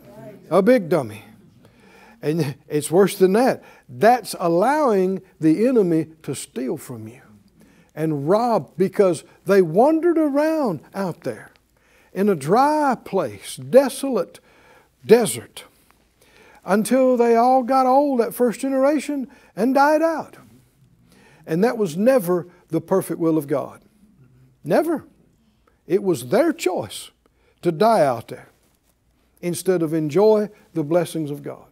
A 0.51 0.63
big 0.63 0.89
dummy. 0.89 1.25
And 2.23 2.57
it's 2.69 2.91
worse 2.91 3.17
than 3.17 3.33
that. 3.35 3.63
That's 3.89 4.35
allowing 4.39 5.23
the 5.41 5.67
enemy 5.67 6.09
to 6.23 6.35
steal 6.35 6.77
from 6.77 7.09
you 7.09 7.23
and 7.95 8.29
rob 8.29 8.73
because 8.77 9.25
they 9.47 9.63
wandered 9.63 10.19
around 10.19 10.81
out 10.95 11.23
there 11.23 11.53
in 12.13 12.29
a 12.29 12.35
dry 12.35 12.97
place, 13.05 13.57
desolate 13.57 14.41
desert 15.05 15.65
until 16.65 17.17
they 17.17 17.37
all 17.37 17.63
got 17.63 17.87
old, 17.87 18.21
that 18.21 18.35
first 18.35 18.61
generation, 18.61 19.29
and 19.57 19.75
died 19.75 20.03
out. 20.03 20.37
And 21.47 21.65
that 21.65 21.79
was 21.79 21.97
never 21.97 22.47
the 22.69 22.81
perfect 22.81 23.19
will 23.19 23.39
of 23.39 23.47
God. 23.47 23.83
Never. 24.63 25.05
It 25.87 26.03
was 26.03 26.29
their 26.29 26.53
choice 26.53 27.11
to 27.63 27.73
die 27.73 28.05
out 28.05 28.29
there 28.29 28.49
instead 29.41 29.83
of 29.83 29.95
enjoy 29.95 30.51
the 30.75 30.85
blessings 30.85 31.31
of 31.31 31.43
God. 31.43 31.65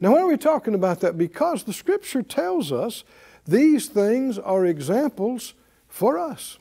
Now, 0.00 0.12
why 0.12 0.20
are 0.20 0.28
we 0.28 0.36
talking 0.36 0.74
about 0.74 1.00
that? 1.00 1.18
Because 1.18 1.64
the 1.64 1.72
Scripture 1.72 2.22
tells 2.22 2.72
us 2.72 3.04
these 3.46 3.88
things 3.88 4.38
are 4.38 4.64
examples 4.64 5.54
for 5.88 6.18
us. 6.18 6.58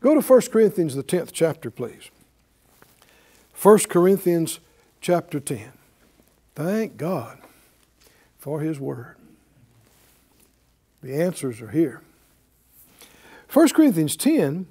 Go 0.00 0.14
to 0.14 0.20
1 0.20 0.40
Corinthians, 0.52 0.94
the 0.94 1.02
10th 1.02 1.30
chapter, 1.32 1.70
please. 1.70 2.10
1 3.60 3.78
Corinthians 3.88 4.60
chapter 5.00 5.40
10. 5.40 5.72
Thank 6.58 6.96
God 6.96 7.38
for 8.36 8.58
His 8.58 8.80
Word. 8.80 9.14
The 11.04 11.14
answers 11.14 11.60
are 11.60 11.70
here. 11.70 12.02
1 13.52 13.68
Corinthians 13.68 14.16
10, 14.16 14.66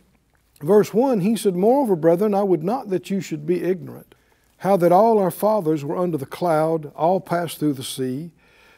verse 0.61 0.93
1, 0.93 1.21
he 1.21 1.37
said, 1.37 1.55
Moreover, 1.55 1.95
brethren, 1.95 2.33
I 2.33 2.43
would 2.43 2.61
not 2.61 2.89
that 2.89 3.09
you 3.09 3.21
should 3.21 3.45
be 3.45 3.63
ignorant, 3.63 4.15
how 4.57 4.75
that 4.75 4.91
all 4.91 5.17
our 5.17 5.31
fathers 5.31 5.85
were 5.85 5.95
under 5.95 6.17
the 6.17 6.25
cloud, 6.25 6.91
all 6.93 7.21
passed 7.21 7.57
through 7.57 7.73
the 7.73 7.83
sea, 7.83 8.31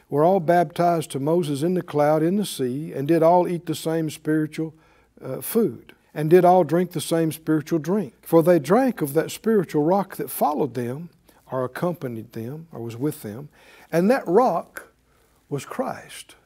were 0.08 0.22
all 0.22 0.38
baptized 0.38 1.10
to 1.10 1.18
Moses 1.18 1.64
in 1.64 1.74
the 1.74 1.82
cloud, 1.82 2.22
in 2.22 2.36
the 2.36 2.46
sea, 2.46 2.92
and 2.92 3.08
did 3.08 3.24
all 3.24 3.48
eat 3.48 3.66
the 3.66 3.74
same 3.74 4.08
spiritual 4.08 4.72
uh, 5.20 5.40
food, 5.40 5.96
and 6.14 6.30
did 6.30 6.44
all 6.44 6.62
drink 6.62 6.92
the 6.92 7.00
same 7.00 7.32
spiritual 7.32 7.80
drink. 7.80 8.14
For 8.22 8.40
they 8.40 8.60
drank 8.60 9.02
of 9.02 9.14
that 9.14 9.32
spiritual 9.32 9.82
rock 9.82 10.14
that 10.14 10.30
followed 10.30 10.74
them, 10.74 11.10
or 11.50 11.64
accompanied 11.64 12.32
them, 12.32 12.68
or 12.72 12.80
was 12.80 12.96
with 12.96 13.22
them, 13.22 13.48
and 13.90 14.10
that 14.10 14.26
rock 14.26 14.92
was 15.48 15.64
Christ, 15.64 16.36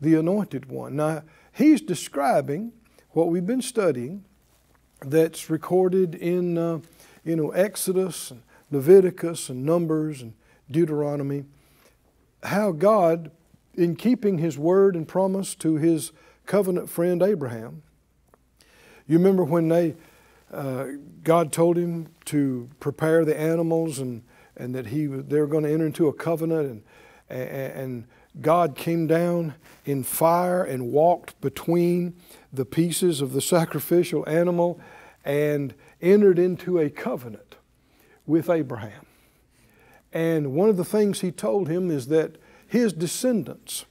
the 0.00 0.14
anointed 0.14 0.66
one. 0.70 0.96
Now, 0.96 1.22
he's 1.52 1.80
describing 1.80 2.72
what 3.10 3.28
we've 3.28 3.46
been 3.46 3.62
studying 3.62 4.24
that's 5.00 5.48
recorded 5.50 6.14
in 6.14 6.58
uh, 6.58 6.80
you 7.24 7.36
know 7.36 7.50
Exodus 7.50 8.30
and 8.30 8.42
Leviticus 8.70 9.48
and 9.48 9.64
Numbers 9.64 10.22
and 10.22 10.34
Deuteronomy 10.70 11.44
how 12.42 12.72
God 12.72 13.30
in 13.74 13.96
keeping 13.96 14.38
his 14.38 14.58
word 14.58 14.94
and 14.94 15.06
promise 15.06 15.54
to 15.56 15.76
his 15.76 16.12
covenant 16.46 16.88
friend 16.88 17.22
Abraham 17.22 17.82
you 19.06 19.18
remember 19.18 19.44
when 19.44 19.68
they 19.68 19.94
uh, 20.52 20.86
God 21.22 21.52
told 21.52 21.76
him 21.76 22.08
to 22.26 22.68
prepare 22.80 23.24
the 23.24 23.38
animals 23.38 23.98
and 23.98 24.22
and 24.58 24.74
that 24.74 24.86
he 24.86 25.06
they 25.06 25.40
were 25.40 25.46
going 25.46 25.64
to 25.64 25.72
enter 25.72 25.86
into 25.86 26.08
a 26.08 26.12
covenant 26.12 26.68
and 26.68 26.82
and 27.30 28.04
God 28.40 28.76
came 28.76 29.06
down 29.06 29.54
in 29.84 30.02
fire 30.02 30.62
and 30.62 30.92
walked 30.92 31.40
between 31.40 32.14
the 32.52 32.64
pieces 32.64 33.20
of 33.20 33.32
the 33.32 33.40
sacrificial 33.40 34.28
animal 34.28 34.80
and 35.24 35.74
entered 36.00 36.38
into 36.38 36.78
a 36.78 36.88
covenant 36.88 37.56
with 38.26 38.48
Abraham. 38.48 39.06
And 40.12 40.52
one 40.52 40.68
of 40.68 40.76
the 40.76 40.84
things 40.84 41.20
he 41.20 41.32
told 41.32 41.68
him 41.68 41.90
is 41.90 42.06
that 42.08 42.36
his 42.66 42.92
descendants 42.92 43.84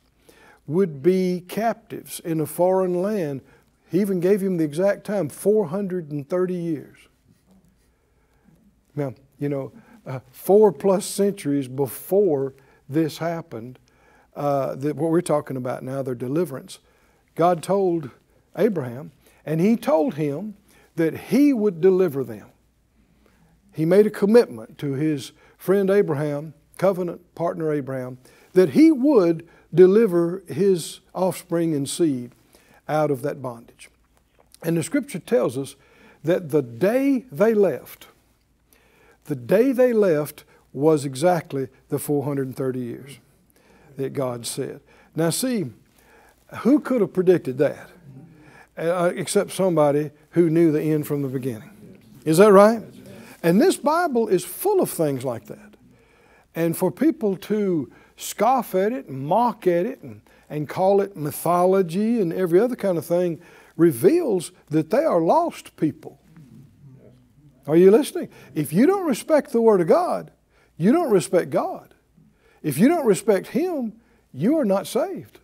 would 0.65 1.03
be 1.03 1.43
captives 1.47 2.19
in 2.21 2.39
a 2.39 2.45
foreign 2.45 3.01
land. 3.01 3.41
He 3.89 3.99
even 4.01 4.19
gave 4.19 4.41
him 4.41 4.57
the 4.57 4.63
exact 4.63 5.05
time 5.05 5.29
430 5.29 6.53
years. 6.53 6.97
Now, 8.95 9.13
you 9.39 9.49
know, 9.49 9.71
uh, 10.07 10.19
four 10.31 10.71
plus 10.71 11.05
centuries 11.05 11.67
before 11.67 12.53
this 12.89 13.17
happened, 13.17 13.77
uh, 14.35 14.75
that 14.75 14.95
what 14.95 15.11
we're 15.11 15.21
talking 15.21 15.57
about 15.57 15.83
now, 15.83 16.01
their 16.01 16.15
deliverance, 16.15 16.79
God 17.35 17.61
told 17.61 18.09
Abraham, 18.57 19.11
and 19.45 19.59
he 19.59 19.75
told 19.75 20.15
him 20.15 20.55
that 20.95 21.15
he 21.15 21.53
would 21.53 21.81
deliver 21.81 22.23
them. 22.23 22.47
He 23.73 23.85
made 23.85 24.07
a 24.07 24.11
commitment 24.11 24.77
to 24.79 24.93
his 24.93 25.33
friend 25.57 25.89
Abraham, 25.89 26.53
covenant 26.77 27.35
partner 27.35 27.71
Abraham, 27.71 28.17
that 28.53 28.69
he 28.69 28.91
would 28.91 29.47
deliver 29.73 30.43
his 30.47 31.01
offspring 31.13 31.75
and 31.75 31.87
seed 31.87 32.31
out 32.87 33.11
of 33.11 33.21
that 33.21 33.41
bondage. 33.41 33.89
And 34.63 34.77
the 34.77 34.83
scripture 34.83 35.19
tells 35.19 35.57
us 35.57 35.75
that 36.23 36.49
the 36.49 36.61
day 36.61 37.25
they 37.31 37.53
left, 37.53 38.07
the 39.27 39.35
day 39.35 39.71
they 39.71 39.93
left 39.93 40.43
was 40.73 41.05
exactly 41.05 41.69
the 41.89 41.99
430 41.99 42.79
years 42.79 43.19
that 43.95 44.13
God 44.13 44.45
said. 44.45 44.81
Now, 45.15 45.29
see, 45.29 45.67
who 46.59 46.79
could 46.79 47.01
have 47.01 47.13
predicted 47.13 47.57
that? 47.59 47.89
uh, 48.77 49.11
except 49.15 49.51
somebody 49.51 50.11
who 50.31 50.49
knew 50.49 50.71
the 50.71 50.81
end 50.81 51.07
from 51.07 51.21
the 51.21 51.27
beginning. 51.27 51.71
Is 52.25 52.37
that 52.37 52.51
right? 52.51 52.83
And 53.43 53.61
this 53.61 53.77
Bible 53.77 54.27
is 54.27 54.43
full 54.43 54.81
of 54.81 54.89
things 54.89 55.23
like 55.23 55.45
that. 55.45 55.75
And 56.55 56.75
for 56.75 56.91
people 56.91 57.37
to 57.37 57.91
scoff 58.15 58.75
at 58.75 58.91
it 58.91 59.07
and 59.07 59.25
mock 59.25 59.67
at 59.67 59.85
it 59.85 60.01
and, 60.01 60.21
and 60.49 60.67
call 60.67 61.01
it 61.01 61.15
mythology 61.15 62.19
and 62.19 62.33
every 62.33 62.59
other 62.59 62.75
kind 62.75 62.97
of 62.97 63.05
thing 63.05 63.39
reveals 63.75 64.51
that 64.69 64.89
they 64.89 65.03
are 65.03 65.21
lost 65.21 65.75
people. 65.77 66.19
Are 67.67 67.75
you 67.75 67.91
listening? 67.91 68.29
If 68.55 68.73
you 68.73 68.85
don't 68.85 69.05
respect 69.05 69.51
the 69.51 69.61
Word 69.61 69.81
of 69.81 69.87
God, 69.87 70.31
you 70.77 70.91
don't 70.91 71.11
respect 71.11 71.49
God. 71.49 71.93
If 72.63 72.77
you 72.77 72.87
don't 72.87 73.05
respect 73.05 73.47
Him, 73.47 73.93
you 74.33 74.57
are 74.57 74.65
not 74.65 74.87
saved. 74.87 75.39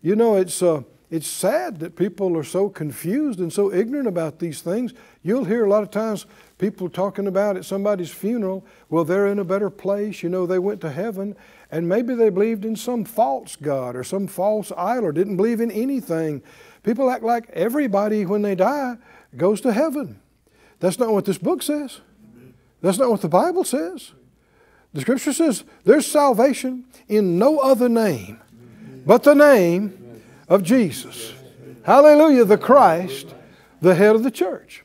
You 0.00 0.16
know, 0.16 0.36
it's. 0.36 0.62
Uh, 0.62 0.82
it's 1.12 1.28
sad 1.28 1.80
that 1.80 1.94
people 1.94 2.38
are 2.38 2.42
so 2.42 2.70
confused 2.70 3.38
and 3.38 3.52
so 3.52 3.70
ignorant 3.70 4.08
about 4.08 4.38
these 4.38 4.62
things. 4.62 4.94
You'll 5.22 5.44
hear 5.44 5.66
a 5.66 5.68
lot 5.68 5.82
of 5.82 5.90
times 5.90 6.24
people 6.56 6.88
talking 6.88 7.26
about 7.26 7.58
at 7.58 7.66
somebody's 7.66 8.10
funeral, 8.10 8.64
well, 8.88 9.04
they're 9.04 9.26
in 9.26 9.38
a 9.38 9.44
better 9.44 9.68
place. 9.68 10.22
You 10.22 10.30
know, 10.30 10.46
they 10.46 10.58
went 10.58 10.80
to 10.80 10.90
heaven, 10.90 11.36
and 11.70 11.86
maybe 11.86 12.14
they 12.14 12.30
believed 12.30 12.64
in 12.64 12.76
some 12.76 13.04
false 13.04 13.56
God 13.56 13.94
or 13.94 14.02
some 14.02 14.26
false 14.26 14.72
idol 14.74 15.04
or 15.04 15.12
didn't 15.12 15.36
believe 15.36 15.60
in 15.60 15.70
anything. 15.70 16.42
People 16.82 17.10
act 17.10 17.22
like 17.22 17.50
everybody, 17.50 18.24
when 18.24 18.40
they 18.40 18.54
die, 18.54 18.96
goes 19.36 19.60
to 19.60 19.74
heaven. 19.74 20.18
That's 20.82 20.98
not 20.98 21.12
what 21.12 21.24
this 21.24 21.38
book 21.38 21.62
says. 21.62 22.00
That's 22.82 22.98
not 22.98 23.08
what 23.08 23.22
the 23.22 23.28
Bible 23.28 23.64
says. 23.64 24.12
The 24.92 25.00
scripture 25.00 25.32
says 25.32 25.64
there's 25.84 26.06
salvation 26.06 26.84
in 27.08 27.38
no 27.38 27.58
other 27.58 27.88
name 27.88 28.42
but 29.04 29.22
the 29.22 29.34
name 29.34 30.22
of 30.48 30.62
Jesus. 30.62 31.32
Hallelujah, 31.84 32.44
the 32.44 32.58
Christ, 32.58 33.34
the 33.80 33.94
head 33.94 34.14
of 34.14 34.22
the 34.22 34.30
church. 34.30 34.84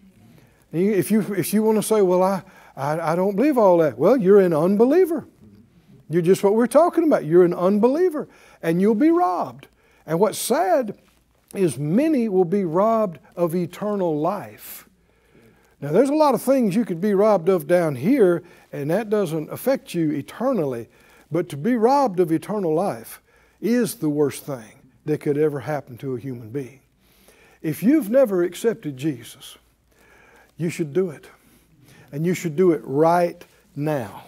If 0.71 1.11
you, 1.11 1.21
if 1.35 1.53
you 1.53 1.63
want 1.63 1.77
to 1.77 1.83
say, 1.83 2.01
well, 2.01 2.23
I, 2.23 2.43
I, 2.75 3.13
I 3.13 3.15
don't 3.15 3.35
believe 3.35 3.57
all 3.57 3.77
that, 3.79 3.97
well, 3.97 4.17
you're 4.17 4.39
an 4.39 4.53
unbeliever. 4.53 5.27
You're 6.09 6.21
just 6.21 6.43
what 6.43 6.55
we're 6.55 6.67
talking 6.67 7.03
about. 7.03 7.25
You're 7.25 7.43
an 7.43 7.53
unbeliever, 7.53 8.27
and 8.61 8.81
you'll 8.81 8.95
be 8.95 9.11
robbed. 9.11 9.67
And 10.05 10.19
what's 10.19 10.37
sad 10.37 10.97
is 11.53 11.77
many 11.77 12.29
will 12.29 12.45
be 12.45 12.63
robbed 12.65 13.19
of 13.35 13.55
eternal 13.55 14.19
life. 14.19 14.86
Now, 15.79 15.91
there's 15.91 16.09
a 16.09 16.15
lot 16.15 16.33
of 16.33 16.41
things 16.41 16.75
you 16.75 16.85
could 16.85 17.01
be 17.01 17.13
robbed 17.13 17.49
of 17.49 17.67
down 17.67 17.95
here, 17.95 18.43
and 18.71 18.89
that 18.89 19.09
doesn't 19.09 19.51
affect 19.51 19.93
you 19.93 20.11
eternally. 20.11 20.89
But 21.31 21.49
to 21.49 21.57
be 21.57 21.75
robbed 21.75 22.19
of 22.19 22.31
eternal 22.31 22.73
life 22.73 23.21
is 23.61 23.95
the 23.95 24.09
worst 24.09 24.43
thing 24.43 24.81
that 25.05 25.21
could 25.21 25.37
ever 25.37 25.61
happen 25.61 25.97
to 25.97 26.15
a 26.15 26.19
human 26.19 26.49
being. 26.49 26.79
If 27.61 27.83
you've 27.83 28.09
never 28.09 28.43
accepted 28.43 28.97
Jesus, 28.97 29.57
you 30.57 30.69
should 30.69 30.93
do 30.93 31.09
it. 31.09 31.27
And 32.11 32.25
you 32.25 32.33
should 32.33 32.55
do 32.55 32.71
it 32.71 32.81
right 32.83 33.45
now. 33.75 34.23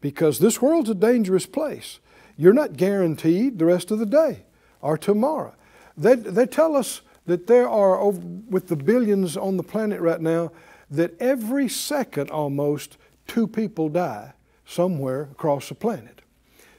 Because 0.00 0.38
this 0.38 0.60
world's 0.60 0.90
a 0.90 0.94
dangerous 0.94 1.46
place. 1.46 1.98
You're 2.36 2.52
not 2.52 2.76
guaranteed 2.76 3.58
the 3.58 3.66
rest 3.66 3.90
of 3.90 3.98
the 3.98 4.06
day 4.06 4.44
or 4.80 4.98
tomorrow. 4.98 5.54
They, 5.96 6.14
they 6.14 6.46
tell 6.46 6.74
us 6.74 7.00
that 7.26 7.46
there 7.46 7.68
are, 7.68 7.98
over, 7.98 8.20
with 8.48 8.68
the 8.68 8.76
billions 8.76 9.36
on 9.36 9.56
the 9.56 9.62
planet 9.62 10.00
right 10.00 10.20
now, 10.20 10.52
that 10.90 11.18
every 11.20 11.68
second 11.68 12.30
almost 12.30 12.96
two 13.26 13.46
people 13.46 13.88
die 13.88 14.32
somewhere 14.64 15.22
across 15.32 15.68
the 15.68 15.74
planet. 15.74 16.22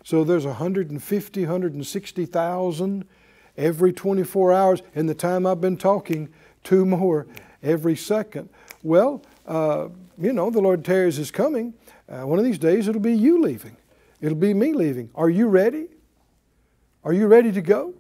So 0.04 0.24
there's 0.24 0.46
150, 0.46 1.42
160,000 1.42 3.06
every 3.58 3.94
24 3.94 4.54
hours. 4.54 4.82
In 4.94 5.08
the 5.08 5.16
time 5.16 5.48
I've 5.48 5.62
been 5.62 5.78
talking, 5.78 6.30
two 6.64 6.86
more 6.86 7.26
every 7.64 7.96
second. 7.96 8.50
Well, 8.84 9.24
uh, 9.48 9.90
you 10.18 10.32
know, 10.32 10.50
the 10.52 10.62
Lord 10.62 10.86
tarries 10.86 11.18
is 11.18 11.32
coming. 11.32 11.74
Uh, 12.08 12.22
one 12.28 12.38
of 12.38 12.46
these 12.46 12.60
days 12.60 12.88
it'll 12.88 13.02
be 13.02 13.16
you 13.16 13.42
leaving. 13.42 13.78
It'll 14.22 14.38
be 14.38 14.54
me 14.54 14.74
leaving. 14.74 15.10
Are 15.16 15.30
you 15.30 15.48
ready? 15.48 15.88
Are 17.04 17.14
you 17.14 17.28
ready 17.28 17.52
to 17.52 17.62
go? 17.62 17.94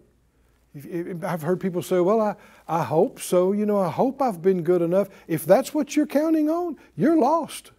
I've 1.24 1.42
heard 1.42 1.62
people 1.62 1.82
say, 1.82 2.00
well, 2.00 2.20
I, 2.20 2.36
I 2.68 2.84
hope 2.84 3.22
so. 3.22 3.54
You 3.54 3.66
know, 3.66 3.80
I 3.80 3.90
hope 3.90 4.22
I've 4.22 4.42
been 4.42 4.62
good 4.62 4.82
enough. 4.82 5.08
If 5.28 5.46
that's 5.46 5.74
what 5.74 5.96
you're 5.96 6.06
counting 6.06 6.50
on, 6.50 6.76
you're 6.98 7.18
lost. 7.18 7.72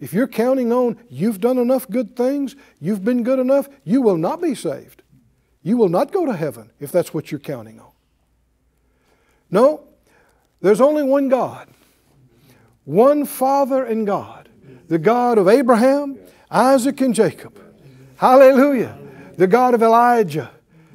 If 0.00 0.12
you're 0.12 0.26
counting 0.26 0.72
on 0.72 0.96
you've 1.08 1.40
done 1.40 1.58
enough 1.58 1.88
good 1.88 2.16
things, 2.16 2.56
you've 2.80 3.04
been 3.04 3.22
good 3.22 3.38
enough, 3.38 3.68
you 3.84 4.00
will 4.00 4.16
not 4.16 4.40
be 4.40 4.54
saved. 4.54 5.02
You 5.62 5.76
will 5.76 5.90
not 5.90 6.12
go 6.12 6.26
to 6.26 6.32
heaven 6.32 6.70
if 6.80 6.90
that's 6.90 7.14
what 7.14 7.30
you're 7.30 7.38
counting 7.38 7.78
on. 7.78 7.92
No, 9.50 9.84
there's 10.60 10.80
only 10.80 11.02
one 11.02 11.28
God, 11.28 11.68
one 12.84 13.26
Father 13.26 13.84
and 13.84 14.06
God, 14.06 14.48
the 14.88 14.98
God 14.98 15.36
of 15.36 15.46
Abraham, 15.46 16.18
Isaac, 16.50 17.00
and 17.00 17.14
Jacob. 17.14 17.60
Hallelujah. 18.16 18.98
The 19.36 19.46
God 19.46 19.74
of 19.74 19.82
Elijah 19.82 20.50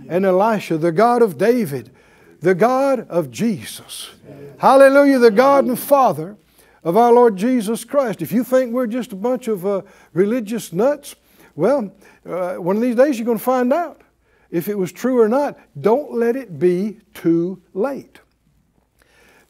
and 0.10 0.26
Elisha, 0.26 0.78
the 0.78 0.92
God 0.92 1.22
of 1.22 1.38
David, 1.38 1.92
the 2.40 2.56
God 2.56 3.08
of 3.10 3.32
Jesus. 3.32 4.12
Hallelujah, 4.58 5.20
the 5.20 5.32
God 5.32 5.66
and 5.66 5.78
Father 5.78 6.38
of 6.84 6.96
our 6.98 7.12
Lord 7.12 7.36
Jesus 7.36 7.84
Christ. 7.84 8.22
If 8.22 8.32
you 8.32 8.44
think 8.44 8.74
we're 8.74 8.88
just 8.88 9.12
a 9.12 9.16
bunch 9.16 9.48
of 9.48 9.66
uh, 9.66 9.82
religious 10.14 10.72
nuts, 10.72 11.16
well, 11.56 11.92
uh, 12.26 12.56
one 12.56 12.76
of 12.76 12.82
these 12.82 12.96
days 12.96 13.18
you're 13.18 13.26
going 13.26 13.38
to 13.38 13.44
find 13.44 13.74
out 13.74 14.02
if 14.50 14.68
it 14.68 14.78
was 14.78 14.92
true 14.92 15.20
or 15.20 15.28
not. 15.28 15.58
Don't 15.80 16.14
let 16.14 16.36
it 16.36 16.60
be 16.60 17.00
too 17.14 17.62
late. 17.74 18.20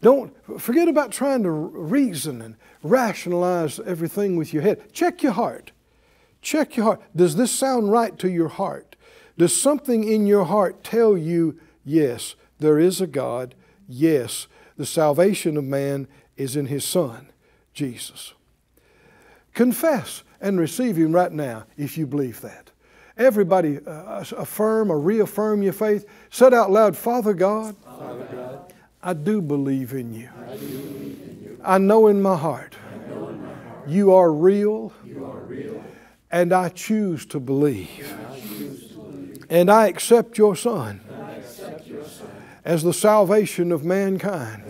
Don't 0.02 0.34
forget 0.60 0.88
about 0.88 1.12
trying 1.12 1.44
to 1.44 1.50
reason 1.50 2.42
and 2.42 2.56
rationalize 2.84 3.80
everything 3.80 4.38
with 4.38 4.54
your 4.54 4.64
head. 4.64 4.94
Check 4.94 5.24
your 5.24 5.32
heart. 5.32 5.72
Check 6.42 6.78
your 6.78 6.86
heart. 6.86 7.02
Does 7.16 7.36
this 7.36 7.52
sound 7.52 7.92
right 7.92 8.18
to 8.20 8.30
your 8.30 8.48
heart? 8.48 8.96
Does 9.38 9.60
something 9.60 10.04
in 10.04 10.26
your 10.26 10.45
heart 10.45 10.84
tell 10.84 11.17
you, 11.17 11.60
yes, 11.86 12.36
there 12.60 12.80
is 12.80 13.02
a 13.02 13.08
God? 13.08 13.56
Yes, 13.88 14.47
the 14.78 14.86
salvation 14.86 15.58
of 15.58 15.63
man 15.63 16.08
is 16.36 16.56
in 16.56 16.67
his 16.67 16.86
Son, 16.86 17.30
Jesus. 17.73 18.34
Confess 19.54 20.23
and 20.39 20.60
receive 20.60 20.97
Him 20.97 21.13
right 21.13 21.32
now 21.32 21.63
if 21.78 21.97
you 21.97 22.06
believe 22.06 22.41
that. 22.41 22.69
Everybody 23.17 23.80
uh, 23.80 24.23
affirm 24.38 24.91
or 24.91 25.00
reaffirm 25.00 25.63
your 25.63 25.73
faith. 25.73 26.06
Said 26.30 26.54
out 26.54 26.69
loud, 26.69 26.95
Father 26.95 27.34
God, 27.34 27.76
Father 27.84 28.28
God 28.32 28.73
I 29.02 29.13
do 29.13 29.41
believe 29.41 29.93
in 29.93 30.13
you. 30.13 30.30
I, 30.38 30.58
believe 30.58 30.71
in 30.76 31.39
you. 31.43 31.62
I 31.63 31.78
know 31.80 32.06
in 32.06 32.21
my 32.21 32.38
heart, 32.38 32.76
in 32.93 33.41
my 33.41 33.47
heart 33.47 33.88
you, 33.88 34.13
are 34.13 34.32
real, 34.32 34.93
you 35.04 35.26
are 35.26 35.39
real, 35.39 35.84
and 36.32 36.54
I 36.54 36.69
choose 36.69 37.26
to 37.28 37.39
believe. 37.39 37.89
And 38.12 38.28
I, 38.28 38.39
choose 38.39 38.88
to 38.89 38.93
believe. 38.93 39.37
And 39.50 39.72
I 39.72 39.88
accept 39.88 40.38
your 40.38 40.56
Son, 40.56 41.02
accept 41.38 41.88
your 41.88 42.04
son 42.04 42.28
as 42.66 42.84
the 42.84 42.94
salvation 42.94 43.72
of 43.72 43.86
mankind. 43.86 44.64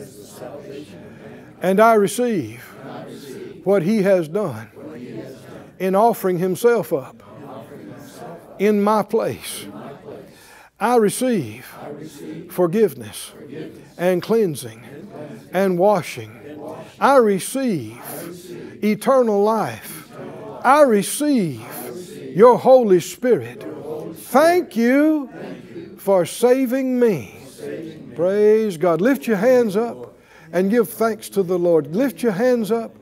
And 1.61 1.79
I 1.79 1.95
receive, 1.95 2.63
and 2.81 2.91
I 2.91 3.03
receive 3.05 3.65
what 3.65 3.81
He 3.81 4.03
has 4.03 4.27
done, 4.27 4.69
he 4.95 5.15
has 5.15 5.33
done 5.33 5.73
in 5.79 5.95
offering 5.95 6.37
Himself 6.37 6.93
up, 6.93 7.23
offering 7.43 7.89
himself 7.89 8.39
up 8.51 8.61
in, 8.61 8.83
my 8.83 9.01
place. 9.01 9.63
in 9.63 9.73
my 9.73 9.93
place. 9.93 10.23
I 10.79 10.95
receive, 10.97 11.67
I 11.81 11.89
receive 11.89 12.53
forgiveness, 12.53 13.33
forgiveness 13.35 13.79
and 13.97 14.21
cleansing 14.21 14.83
and, 14.83 15.11
cleansing 15.11 15.49
and 15.51 15.79
washing. 15.79 16.31
I, 16.99 17.15
receive 17.15 17.99
I 17.99 18.27
receive 18.27 18.83
eternal 18.83 19.41
life. 19.43 20.07
Eternal 20.11 20.51
life. 20.51 20.65
I 20.65 20.81
receive 20.81 21.65
your 22.37 22.59
Holy 22.59 22.99
Spirit. 22.99 23.65
Thank, 24.41 24.75
you 24.75 25.29
for 25.97 26.25
saving 26.25 26.99
me. 26.99 27.39
Saving 27.49 28.09
me. 28.09 28.15
Praise 28.15 28.77
God. 28.77 29.01
Lift 29.01 29.27
your 29.27 29.37
hands 29.37 29.75
up 29.75 30.17
and 30.51 30.69
give 30.69 30.89
thanks 30.89 31.29
to 31.29 31.43
the 31.43 31.57
Lord. 31.57 31.95
Lift 31.95 32.21
your 32.21 32.31
hands 32.31 32.71
up. 32.71 32.95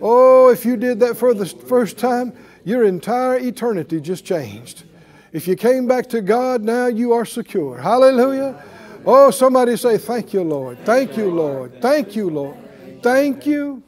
Oh, 0.00 0.48
if 0.50 0.64
you 0.64 0.76
did 0.76 1.00
that 1.00 1.16
for 1.16 1.34
the 1.34 1.46
first 1.46 1.98
time, 1.98 2.32
your 2.64 2.84
entire 2.84 3.38
eternity 3.38 4.00
just 4.00 4.24
changed. 4.24 4.84
If 5.32 5.48
you 5.48 5.56
came 5.56 5.86
back 5.86 6.08
to 6.10 6.20
God, 6.20 6.62
now 6.62 6.86
you 6.86 7.12
are 7.12 7.24
secure. 7.24 7.78
Hallelujah. 7.78 8.62
Oh, 9.04 9.30
somebody 9.30 9.76
say, 9.76 9.98
Thank 9.98 10.32
you, 10.32 10.42
Lord. 10.42 10.78
Thank 10.84 11.16
you, 11.16 11.30
Lord. 11.30 11.80
Thank 11.82 12.16
you, 12.16 12.30
Lord. 12.30 12.56
Thank 13.02 13.46
you. 13.46 13.82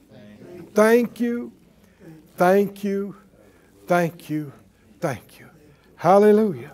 Thank 0.75 1.21
you. 1.21 1.53
Thank 2.37 2.85
you. 2.85 3.17
Thank 3.87 4.31
you. 4.31 4.53
Thank 5.01 5.39
you. 5.39 5.51
Hallelujah. 5.97 6.73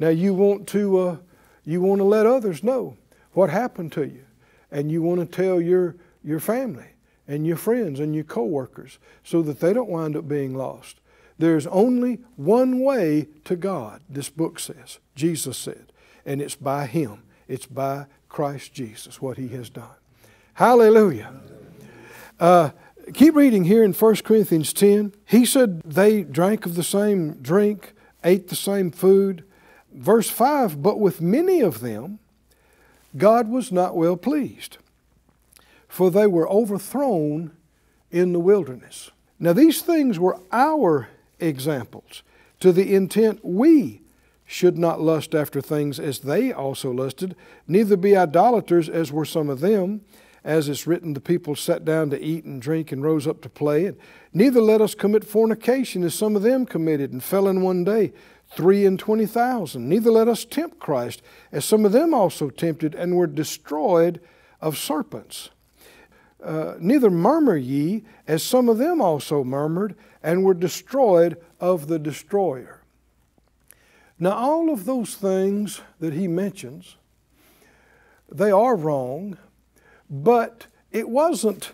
Now 0.00 0.08
you 0.08 0.34
want 0.34 0.66
to 0.68 0.98
uh, 0.98 1.16
you 1.64 1.80
want 1.80 2.00
to 2.00 2.04
let 2.04 2.26
others 2.26 2.64
know 2.64 2.96
what 3.32 3.50
happened 3.50 3.92
to 3.92 4.02
you 4.02 4.24
and 4.70 4.90
you 4.90 5.02
want 5.02 5.20
to 5.20 5.26
tell 5.26 5.60
your, 5.60 5.96
your 6.22 6.40
family 6.40 6.86
and 7.26 7.46
your 7.46 7.56
friends 7.56 8.00
and 8.00 8.14
your 8.14 8.24
coworkers 8.24 8.98
so 9.22 9.42
that 9.42 9.60
they 9.60 9.72
don't 9.72 9.88
wind 9.88 10.16
up 10.16 10.28
being 10.28 10.54
lost. 10.54 11.00
There's 11.38 11.66
only 11.68 12.20
one 12.36 12.80
way 12.80 13.28
to 13.44 13.56
God, 13.56 14.02
this 14.08 14.28
book 14.28 14.58
says, 14.58 14.98
Jesus 15.14 15.56
said, 15.56 15.92
and 16.26 16.42
it's 16.42 16.56
by 16.56 16.86
Him. 16.86 17.22
It's 17.48 17.66
by 17.66 18.06
Christ 18.28 18.74
Jesus, 18.74 19.22
what 19.22 19.38
He 19.38 19.48
has 19.48 19.70
done. 19.70 19.88
Hallelujah. 20.54 21.32
Uh, 22.38 22.70
keep 23.14 23.34
reading 23.34 23.64
here 23.64 23.82
in 23.82 23.92
1 23.92 24.16
Corinthians 24.16 24.72
10. 24.72 25.14
He 25.24 25.46
said 25.46 25.80
they 25.82 26.22
drank 26.22 26.66
of 26.66 26.74
the 26.74 26.82
same 26.82 27.34
drink, 27.34 27.94
ate 28.22 28.48
the 28.48 28.56
same 28.56 28.90
food. 28.90 29.44
Verse 29.92 30.30
5 30.30 30.82
But 30.82 31.00
with 31.00 31.20
many 31.20 31.60
of 31.60 31.80
them, 31.80 32.18
God 33.16 33.48
was 33.48 33.72
not 33.72 33.96
well 33.96 34.16
pleased, 34.16 34.78
for 35.88 36.10
they 36.10 36.26
were 36.26 36.48
overthrown 36.48 37.52
in 38.10 38.32
the 38.32 38.40
wilderness. 38.40 39.10
Now, 39.38 39.52
these 39.52 39.82
things 39.82 40.18
were 40.18 40.38
our 40.52 41.08
examples, 41.38 42.22
to 42.60 42.72
the 42.72 42.94
intent 42.94 43.40
we 43.42 44.02
should 44.44 44.76
not 44.76 45.00
lust 45.00 45.34
after 45.34 45.60
things 45.60 45.98
as 45.98 46.20
they 46.20 46.52
also 46.52 46.90
lusted, 46.90 47.36
neither 47.68 47.96
be 47.96 48.16
idolaters 48.16 48.88
as 48.88 49.12
were 49.12 49.24
some 49.24 49.48
of 49.48 49.60
them. 49.60 50.00
As 50.42 50.68
it's 50.68 50.86
written, 50.86 51.12
the 51.12 51.20
people 51.20 51.54
sat 51.54 51.84
down 51.84 52.10
to 52.10 52.20
eat 52.20 52.44
and 52.44 52.60
drink 52.60 52.90
and 52.90 53.02
rose 53.02 53.26
up 53.26 53.42
to 53.42 53.48
play. 53.48 53.86
And 53.86 53.96
neither 54.32 54.60
let 54.60 54.80
us 54.80 54.94
commit 54.94 55.22
fornication 55.22 56.02
as 56.02 56.14
some 56.14 56.34
of 56.34 56.42
them 56.42 56.66
committed 56.66 57.12
and 57.12 57.22
fell 57.22 57.46
in 57.46 57.62
one 57.62 57.84
day 57.84 58.12
three 58.52 58.84
and 58.84 58.98
twenty 58.98 59.26
thousand. 59.26 59.88
Neither 59.88 60.10
let 60.10 60.28
us 60.28 60.44
tempt 60.44 60.78
Christ, 60.78 61.22
as 61.52 61.64
some 61.64 61.84
of 61.84 61.92
them 61.92 62.12
also 62.12 62.50
tempted 62.50 62.94
and 62.94 63.16
were 63.16 63.26
destroyed 63.26 64.20
of 64.60 64.76
serpents. 64.76 65.50
Uh, 66.42 66.74
neither 66.78 67.10
murmur 67.10 67.56
ye, 67.56 68.02
as 68.26 68.42
some 68.42 68.68
of 68.68 68.78
them 68.78 69.00
also 69.00 69.44
murmured 69.44 69.94
and 70.22 70.42
were 70.42 70.54
destroyed 70.54 71.36
of 71.60 71.86
the 71.86 71.98
destroyer. 71.98 72.82
Now, 74.18 74.32
all 74.32 74.70
of 74.70 74.84
those 74.84 75.14
things 75.14 75.80
that 75.98 76.12
he 76.12 76.28
mentions, 76.28 76.96
they 78.30 78.50
are 78.50 78.76
wrong, 78.76 79.38
but 80.08 80.66
it 80.90 81.08
wasn't 81.08 81.72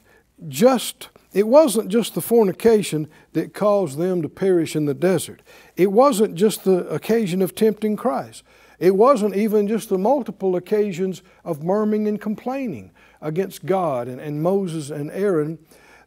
just 0.48 1.08
it 1.32 1.46
wasn't 1.46 1.88
just 1.88 2.14
the 2.14 2.22
fornication 2.22 3.08
that 3.34 3.52
caused 3.52 3.98
them 3.98 4.22
to 4.22 4.28
perish 4.28 4.74
in 4.74 4.86
the 4.86 4.94
desert. 4.94 5.42
It 5.76 5.92
wasn't 5.92 6.34
just 6.34 6.64
the 6.64 6.88
occasion 6.88 7.42
of 7.42 7.54
tempting 7.54 7.96
Christ. 7.96 8.42
It 8.78 8.96
wasn't 8.96 9.36
even 9.36 9.68
just 9.68 9.90
the 9.90 9.98
multiple 9.98 10.56
occasions 10.56 11.22
of 11.44 11.62
murmuring 11.62 12.08
and 12.08 12.18
complaining 12.18 12.90
against 13.20 13.66
God 13.66 14.08
and, 14.08 14.18
and 14.18 14.42
Moses 14.42 14.88
and 14.88 15.10
Aaron. 15.10 15.58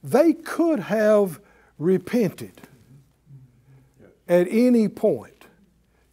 They 0.03 0.33
could 0.33 0.79
have 0.79 1.39
repented 1.77 2.61
at 4.27 4.47
any 4.49 4.87
point. 4.87 5.45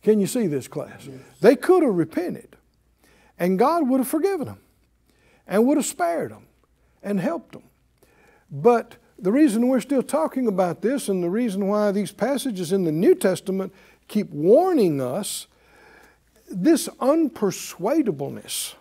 Can 0.03 0.21
you 0.21 0.27
see 0.27 0.47
this 0.47 0.69
class? 0.69 1.07
Yes. 1.07 1.21
They 1.41 1.57
could 1.57 1.83
have 1.83 1.95
repented, 1.95 2.57
and 3.39 3.59
God 3.59 3.89
would 3.89 4.01
have 4.01 4.09
forgiven 4.09 4.47
them 4.47 4.61
and 5.47 5.67
would 5.67 5.79
have 5.79 5.87
spared 5.87 6.33
them 6.33 6.47
and 7.03 7.19
helped 7.19 7.53
them. 7.53 7.63
But 8.51 8.97
the 9.19 9.33
reason 9.33 9.69
we're 9.69 9.81
still 9.81 10.03
talking 10.03 10.47
about 10.47 10.83
this 10.83 11.09
and 11.09 11.23
the 11.23 11.31
reason 11.31 11.67
why 11.67 11.91
these 11.93 12.13
passages 12.13 12.73
in 12.73 12.85
the 12.85 12.93
New 12.93 13.15
Testament 13.15 13.73
keep 14.09 14.31
warning 14.31 15.01
us 15.01 15.47
this 16.49 16.89
unpersuadableness 17.01 18.75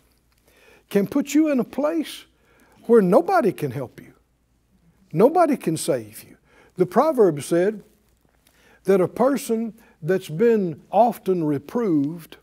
can 0.89 1.08
put 1.08 1.34
you 1.34 1.49
in 1.49 1.60
a 1.60 1.63
place 1.63 2.25
where 2.84 3.01
nobody 3.01 3.51
can 3.51 3.71
help 3.71 3.99
you. 3.99 4.13
Nobody 5.12 5.58
can 5.58 5.78
save 5.78 6.23
you. 6.23 6.38
The 6.78 6.86
proverb 6.86 7.41
said 7.41 7.84
that 8.84 9.01
a 9.01 9.08
person 9.08 9.73
that's 10.01 10.30
been 10.30 10.82
often 10.91 11.43
reproved 11.43 12.38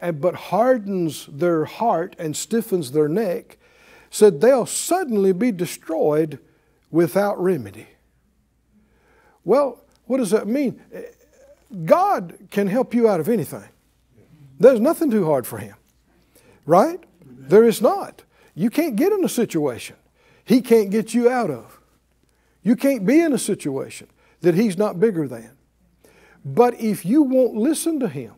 and 0.00 0.20
but 0.20 0.34
hardens 0.34 1.26
their 1.26 1.64
heart 1.64 2.14
and 2.18 2.36
stiffens 2.36 2.92
their 2.92 3.08
neck 3.08 3.58
said 4.10 4.40
they'll 4.40 4.66
suddenly 4.66 5.32
be 5.32 5.50
destroyed 5.50 6.38
without 6.90 7.40
remedy. 7.40 7.86
Well, 9.44 9.82
what 10.06 10.18
does 10.18 10.30
that 10.30 10.46
mean? 10.46 10.80
God 11.84 12.36
can 12.50 12.66
help 12.66 12.94
you 12.94 13.08
out 13.08 13.20
of 13.20 13.28
anything. 13.28 13.68
There's 14.58 14.80
nothing 14.80 15.10
too 15.10 15.24
hard 15.24 15.46
for 15.46 15.58
Him, 15.58 15.76
right? 16.66 17.02
There 17.24 17.64
is 17.64 17.80
not. 17.80 18.24
You 18.54 18.70
can't 18.70 18.96
get 18.96 19.12
in 19.12 19.24
a 19.24 19.28
situation 19.28 19.96
He 20.44 20.60
can't 20.60 20.90
get 20.90 21.14
you 21.14 21.30
out 21.30 21.50
of. 21.50 21.80
You 22.62 22.76
can't 22.76 23.06
be 23.06 23.20
in 23.20 23.32
a 23.32 23.38
situation 23.38 24.08
that 24.40 24.54
He's 24.54 24.76
not 24.76 25.00
bigger 25.00 25.26
than. 25.28 25.52
But 26.44 26.74
if 26.80 27.04
you 27.04 27.22
won't 27.22 27.54
listen 27.54 28.00
to 28.00 28.08
Him, 28.08 28.34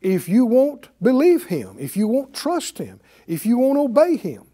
if 0.00 0.28
you 0.28 0.46
won't 0.46 0.88
believe 1.02 1.46
Him, 1.46 1.76
if 1.78 1.96
you 1.96 2.06
won't 2.06 2.34
trust 2.34 2.78
Him, 2.78 3.00
if 3.26 3.44
you 3.44 3.58
won't 3.58 3.78
obey 3.78 4.16
Him, 4.16 4.46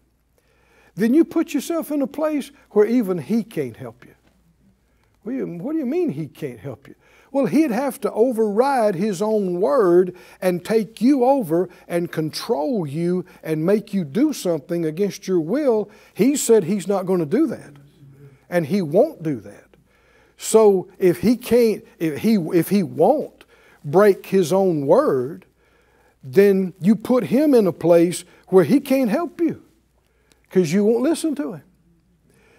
then 0.95 1.13
you 1.13 1.23
put 1.23 1.53
yourself 1.53 1.91
in 1.91 2.01
a 2.01 2.07
place 2.07 2.51
where 2.71 2.85
even 2.85 3.17
He 3.17 3.43
can't 3.43 3.77
help 3.77 4.05
you. 4.05 4.13
What 5.23 5.31
do 5.33 5.37
you, 5.37 5.47
what 5.47 5.73
do 5.73 5.79
you 5.79 5.85
mean 5.85 6.09
He 6.09 6.27
can't 6.27 6.59
help 6.59 6.87
you? 6.87 6.95
Well, 7.31 7.45
He'd 7.45 7.71
have 7.71 7.99
to 8.01 8.11
override 8.11 8.95
His 8.95 9.21
own 9.21 9.61
word 9.61 10.15
and 10.41 10.65
take 10.65 11.01
you 11.01 11.23
over 11.23 11.69
and 11.87 12.11
control 12.11 12.85
you 12.85 13.25
and 13.41 13.65
make 13.65 13.93
you 13.93 14.03
do 14.03 14.33
something 14.33 14.85
against 14.85 15.27
your 15.27 15.39
will. 15.39 15.89
He 16.13 16.35
said 16.35 16.65
He's 16.65 16.87
not 16.87 17.05
going 17.05 17.19
to 17.19 17.25
do 17.25 17.47
that. 17.47 17.73
and 18.49 18.65
He 18.65 18.81
won't 18.81 19.23
do 19.23 19.39
that. 19.41 19.67
So 20.37 20.89
if 20.99 21.21
He 21.21 21.37
can't, 21.37 21.85
if 21.99 22.19
He, 22.19 22.35
if 22.35 22.69
he 22.69 22.83
won't 22.83 23.45
break 23.85 24.25
His 24.25 24.51
own 24.51 24.85
word, 24.85 25.45
then 26.23 26.73
you 26.81 26.95
put 26.95 27.25
Him 27.25 27.53
in 27.53 27.65
a 27.65 27.71
place 27.71 28.25
where 28.47 28.65
He 28.65 28.81
can't 28.81 29.09
help 29.09 29.39
you 29.39 29.63
because 30.51 30.73
you 30.73 30.83
won't 30.83 31.01
listen 31.01 31.33
to 31.35 31.53
Him. 31.53 31.63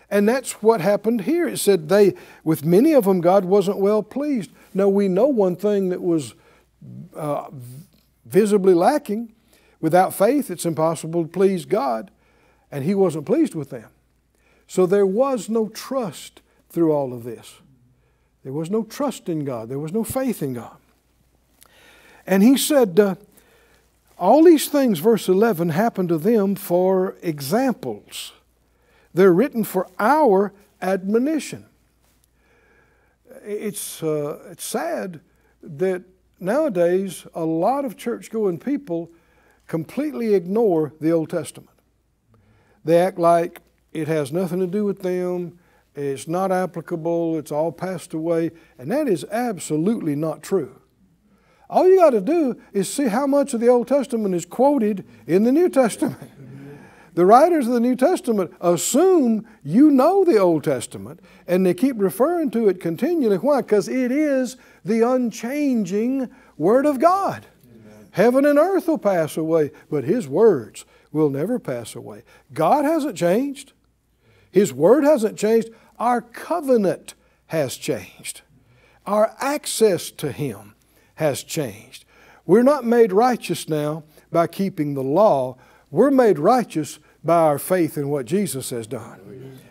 And 0.09 0.27
that's 0.27 0.63
what 0.63 0.81
happened 0.81 1.23
here. 1.23 1.47
It 1.47 1.59
said 1.59 1.91
they, 1.91 2.15
with 2.43 2.65
many 2.65 2.93
of 2.95 3.05
them, 3.05 3.21
God 3.21 3.45
wasn't 3.45 3.79
well 3.79 4.03
pleased. 4.03 4.51
Now 4.73 4.89
we 4.89 5.09
know 5.09 5.27
one 5.27 5.57
thing 5.57 5.91
that 5.91 6.01
was 6.01 6.35
uh, 7.15 7.51
visibly 8.25 8.73
lacking. 8.73 9.35
Without 9.81 10.15
faith, 10.15 10.51
it's 10.51 10.65
impossible 10.65 11.25
to 11.25 11.29
please 11.29 11.67
God, 11.67 12.11
and 12.71 12.83
He 12.85 12.95
wasn't 12.95 13.27
pleased 13.27 13.55
with 13.55 13.71
them. 13.71 13.91
So 14.67 14.87
there 14.87 15.07
was 15.07 15.51
no 15.51 15.69
trust 15.69 16.41
through 16.71 16.93
all 16.93 17.13
of 17.13 17.25
this. 17.25 17.57
There 18.43 18.55
was 18.55 18.71
no 18.71 18.85
trust 18.85 19.29
in 19.29 19.45
God, 19.45 19.69
there 19.69 19.79
was 19.79 19.93
no 19.93 20.03
faith 20.03 20.43
in 20.43 20.55
God. 20.55 20.77
And 22.27 22.43
He 22.43 22.57
said, 22.57 22.99
uh, 22.99 23.17
all 24.23 24.45
these 24.45 24.69
things, 24.69 25.01
verse 25.01 25.29
11, 25.29 25.71
happened 25.71 26.09
to 26.11 26.17
them 26.17 26.55
for 26.55 27.17
examples. 27.23 28.33
They're 29.13 29.33
written 29.33 29.65
for 29.65 29.89
our 29.99 30.53
admonition. 30.81 31.67
It's, 33.45 34.01
uh, 34.01 34.39
it's 34.49 34.65
sad 34.65 35.23
that 35.61 36.05
nowadays 36.39 37.27
a 37.35 37.45
lot 37.45 37.85
of 37.85 37.97
church 37.97 38.31
going 38.31 38.61
people 38.61 39.11
completely 39.67 40.35
ignore 40.35 40.93
the 41.01 41.11
Old 41.11 41.29
Testament. 41.29 41.77
They 42.85 42.99
act 42.99 43.19
like 43.19 43.61
it 43.93 44.07
has 44.07 44.31
nothing 44.31 44.61
to 44.61 44.69
do 44.69 44.85
with 44.85 45.03
them, 45.03 45.59
it's 45.97 46.29
not 46.29 46.53
applicable, 46.53 47.37
it's 47.39 47.51
all 47.51 47.73
passed 47.73 48.15
away, 48.15 48.53
and 48.79 48.89
that 48.93 49.09
is 49.09 49.25
absolutely 49.33 50.15
not 50.15 50.45
true. 50.45 50.82
All 51.73 51.89
you 51.89 51.97
got 51.97 52.11
to 52.11 52.21
do 52.21 52.61
is 52.75 52.93
see 52.93 53.07
how 53.07 53.27
much 53.27 53.55
of 53.55 53.61
the 53.61 53.69
Old 53.69 53.89
Testament 53.89 54.35
is 54.35 54.45
quoted 54.45 55.07
in 55.27 55.45
the 55.45 55.53
New 55.53 55.71
Testament. 55.71 56.31
The 57.15 57.25
writers 57.25 57.67
of 57.67 57.73
the 57.73 57.81
New 57.81 57.97
Testament 57.97 58.53
assume 58.61 59.47
you 59.65 59.91
know 59.91 60.23
the 60.23 60.39
Old 60.39 60.65
Testament 60.65 61.21
and 61.47 61.65
they 61.65 61.73
keep 61.73 61.97
referring 61.99 62.51
to 62.51 62.69
it 62.69 62.79
continually. 62.79 63.37
Why? 63.37 63.63
Because 63.63 63.89
it 63.89 64.13
is 64.13 64.59
the 64.85 65.01
unchanging 65.01 66.31
Word 66.59 66.85
of 66.85 67.01
God. 67.01 67.47
Amen. 67.71 68.09
Heaven 68.13 68.45
and 68.45 68.59
earth 68.59 68.89
will 68.89 68.99
pass 68.99 69.39
away, 69.39 69.71
but 69.91 70.05
His 70.05 70.29
words 70.29 70.85
will 71.11 71.31
never 71.31 71.59
pass 71.59 71.95
away. 71.95 72.23
God 72.53 72.85
hasn't 72.85 73.17
changed, 73.17 73.73
His 74.51 74.73
Word 74.75 75.05
hasn't 75.05 75.39
changed. 75.39 75.71
Our 75.99 76.21
covenant 76.21 77.15
has 77.47 77.77
changed, 77.77 78.43
our 79.07 79.35
access 79.39 80.11
to 80.13 80.33
Him 80.33 80.72
has 81.17 81.43
changed. 81.43 82.05
We're 82.47 82.63
not 82.63 82.85
made 82.85 83.13
righteous 83.13 83.69
now 83.69 84.05
by 84.31 84.47
keeping 84.47 84.95
the 84.95 85.03
law 85.03 85.57
we're 85.93 86.11
made 86.11 86.39
righteous 86.39 86.99
by 87.23 87.37
our 87.37 87.59
faith 87.59 87.99
in 87.99 88.09
what 88.09 88.25
Jesus 88.25 88.71
has 88.71 88.87
done. 88.87 89.21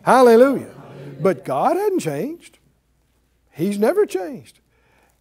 Hallelujah. 0.03 0.67
Hallelujah. 0.67 0.75
But 1.19 1.43
God 1.43 1.75
hasn't 1.75 2.01
changed. 2.01 2.59
He's 3.51 3.79
never 3.79 4.05
changed. 4.05 4.59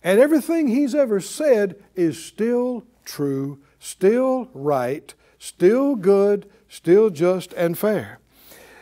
And 0.05 0.21
everything 0.21 0.69
He's 0.69 0.95
ever 0.95 1.19
said 1.19 1.83
is 1.95 2.23
still 2.23 2.85
true, 3.05 3.61
still 3.79 4.51
right, 4.53 5.13
still 5.39 5.97
good, 5.97 6.49
still 6.69 7.09
just 7.09 7.55
and 7.55 7.79
fair. 7.79 8.19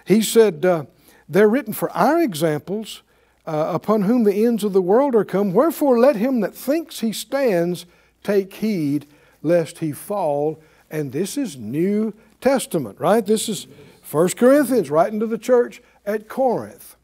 He 0.04 0.20
said, 0.20 0.64
uh, 0.64 0.86
They're 1.28 1.48
written 1.48 1.72
for 1.72 1.90
our 1.92 2.20
examples, 2.20 3.02
uh, 3.48 3.72
upon 3.74 4.02
whom 4.02 4.24
the 4.24 4.44
ends 4.44 4.62
of 4.62 4.72
the 4.72 4.82
world 4.82 5.14
are 5.14 5.24
come. 5.24 5.52
Wherefore 5.52 5.98
let 5.98 6.16
him 6.16 6.40
that 6.40 6.54
thinks 6.54 7.00
he 7.00 7.12
stands 7.12 7.86
take 8.22 8.54
heed 8.54 9.06
lest 9.42 9.78
he 9.78 9.90
fall 9.90 10.60
and 10.90 11.12
this 11.12 11.36
is 11.36 11.56
New 11.56 12.14
Testament, 12.40 12.98
right? 12.98 13.24
This 13.24 13.48
is 13.48 13.66
1 14.10 14.30
Corinthians, 14.30 14.90
writing 14.90 15.20
to 15.20 15.26
the 15.26 15.38
church 15.38 15.82
at 16.06 16.28
Corinth. 16.28 16.96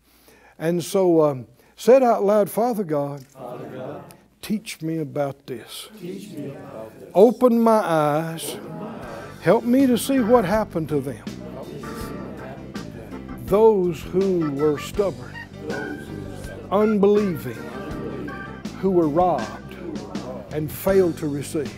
And 0.58 0.82
so 0.82 1.22
um, 1.22 1.46
said 1.76 2.02
out 2.02 2.24
loud, 2.24 2.48
Father 2.48 2.84
God, 2.84 3.26
Father 3.26 3.66
God 3.66 4.04
teach 4.40 4.80
me 4.82 4.98
about 4.98 5.46
this. 5.46 5.88
Me 6.00 6.50
about 6.50 6.98
this. 7.00 7.10
Open, 7.14 7.60
my 7.60 7.72
eyes. 7.72 8.54
Open 8.54 8.78
my 8.78 8.86
eyes. 8.86 9.40
Help 9.42 9.64
me 9.64 9.86
to 9.86 9.98
see 9.98 10.20
what 10.20 10.44
happened 10.44 10.88
to 10.88 11.00
them. 11.00 11.24
Those 13.44 14.00
who 14.00 14.50
were 14.52 14.78
stubborn, 14.78 15.34
unbelieving, 16.74 17.54
who 18.80 18.90
were 18.90 19.08
robbed 19.08 19.74
and 20.52 20.70
failed 20.70 21.16
to 21.18 21.28
receive 21.28 21.70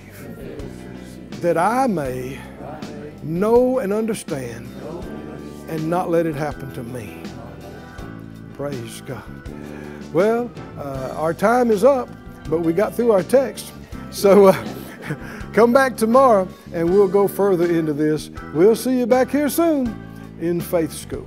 that 1.43 1.59
I 1.59 1.87
may 1.87 2.39
know 3.23 3.79
and 3.79 3.93
understand 3.93 4.67
and 5.69 5.91
not 5.91 6.11
let 6.11 6.25
it 6.25 6.35
happen 6.35 6.73
to 6.73 6.83
me. 6.83 7.23
Praise 8.55 9.03
God. 9.03 9.23
Well, 10.13 10.51
uh, 10.79 11.15
our 11.17 11.35
time 11.35 11.71
is 11.71 11.85
up, 11.85 12.09
but 12.49 12.61
we 12.61 12.73
got 12.73 12.95
through 12.95 13.13
our 13.13 13.23
text. 13.23 13.73
So 14.11 14.47
uh, 14.47 14.67
come 15.53 15.75
back 15.75 15.97
tomorrow 15.97 16.49
and 16.73 16.89
we'll 16.89 17.09
go 17.09 17.29
further 17.29 17.71
into 17.71 17.93
this. 17.93 18.31
We'll 18.55 18.77
see 18.77 18.99
you 18.99 19.07
back 19.07 19.31
here 19.31 19.51
soon 19.51 19.95
in 20.41 20.61
Faith 20.61 20.93
School. 20.93 21.27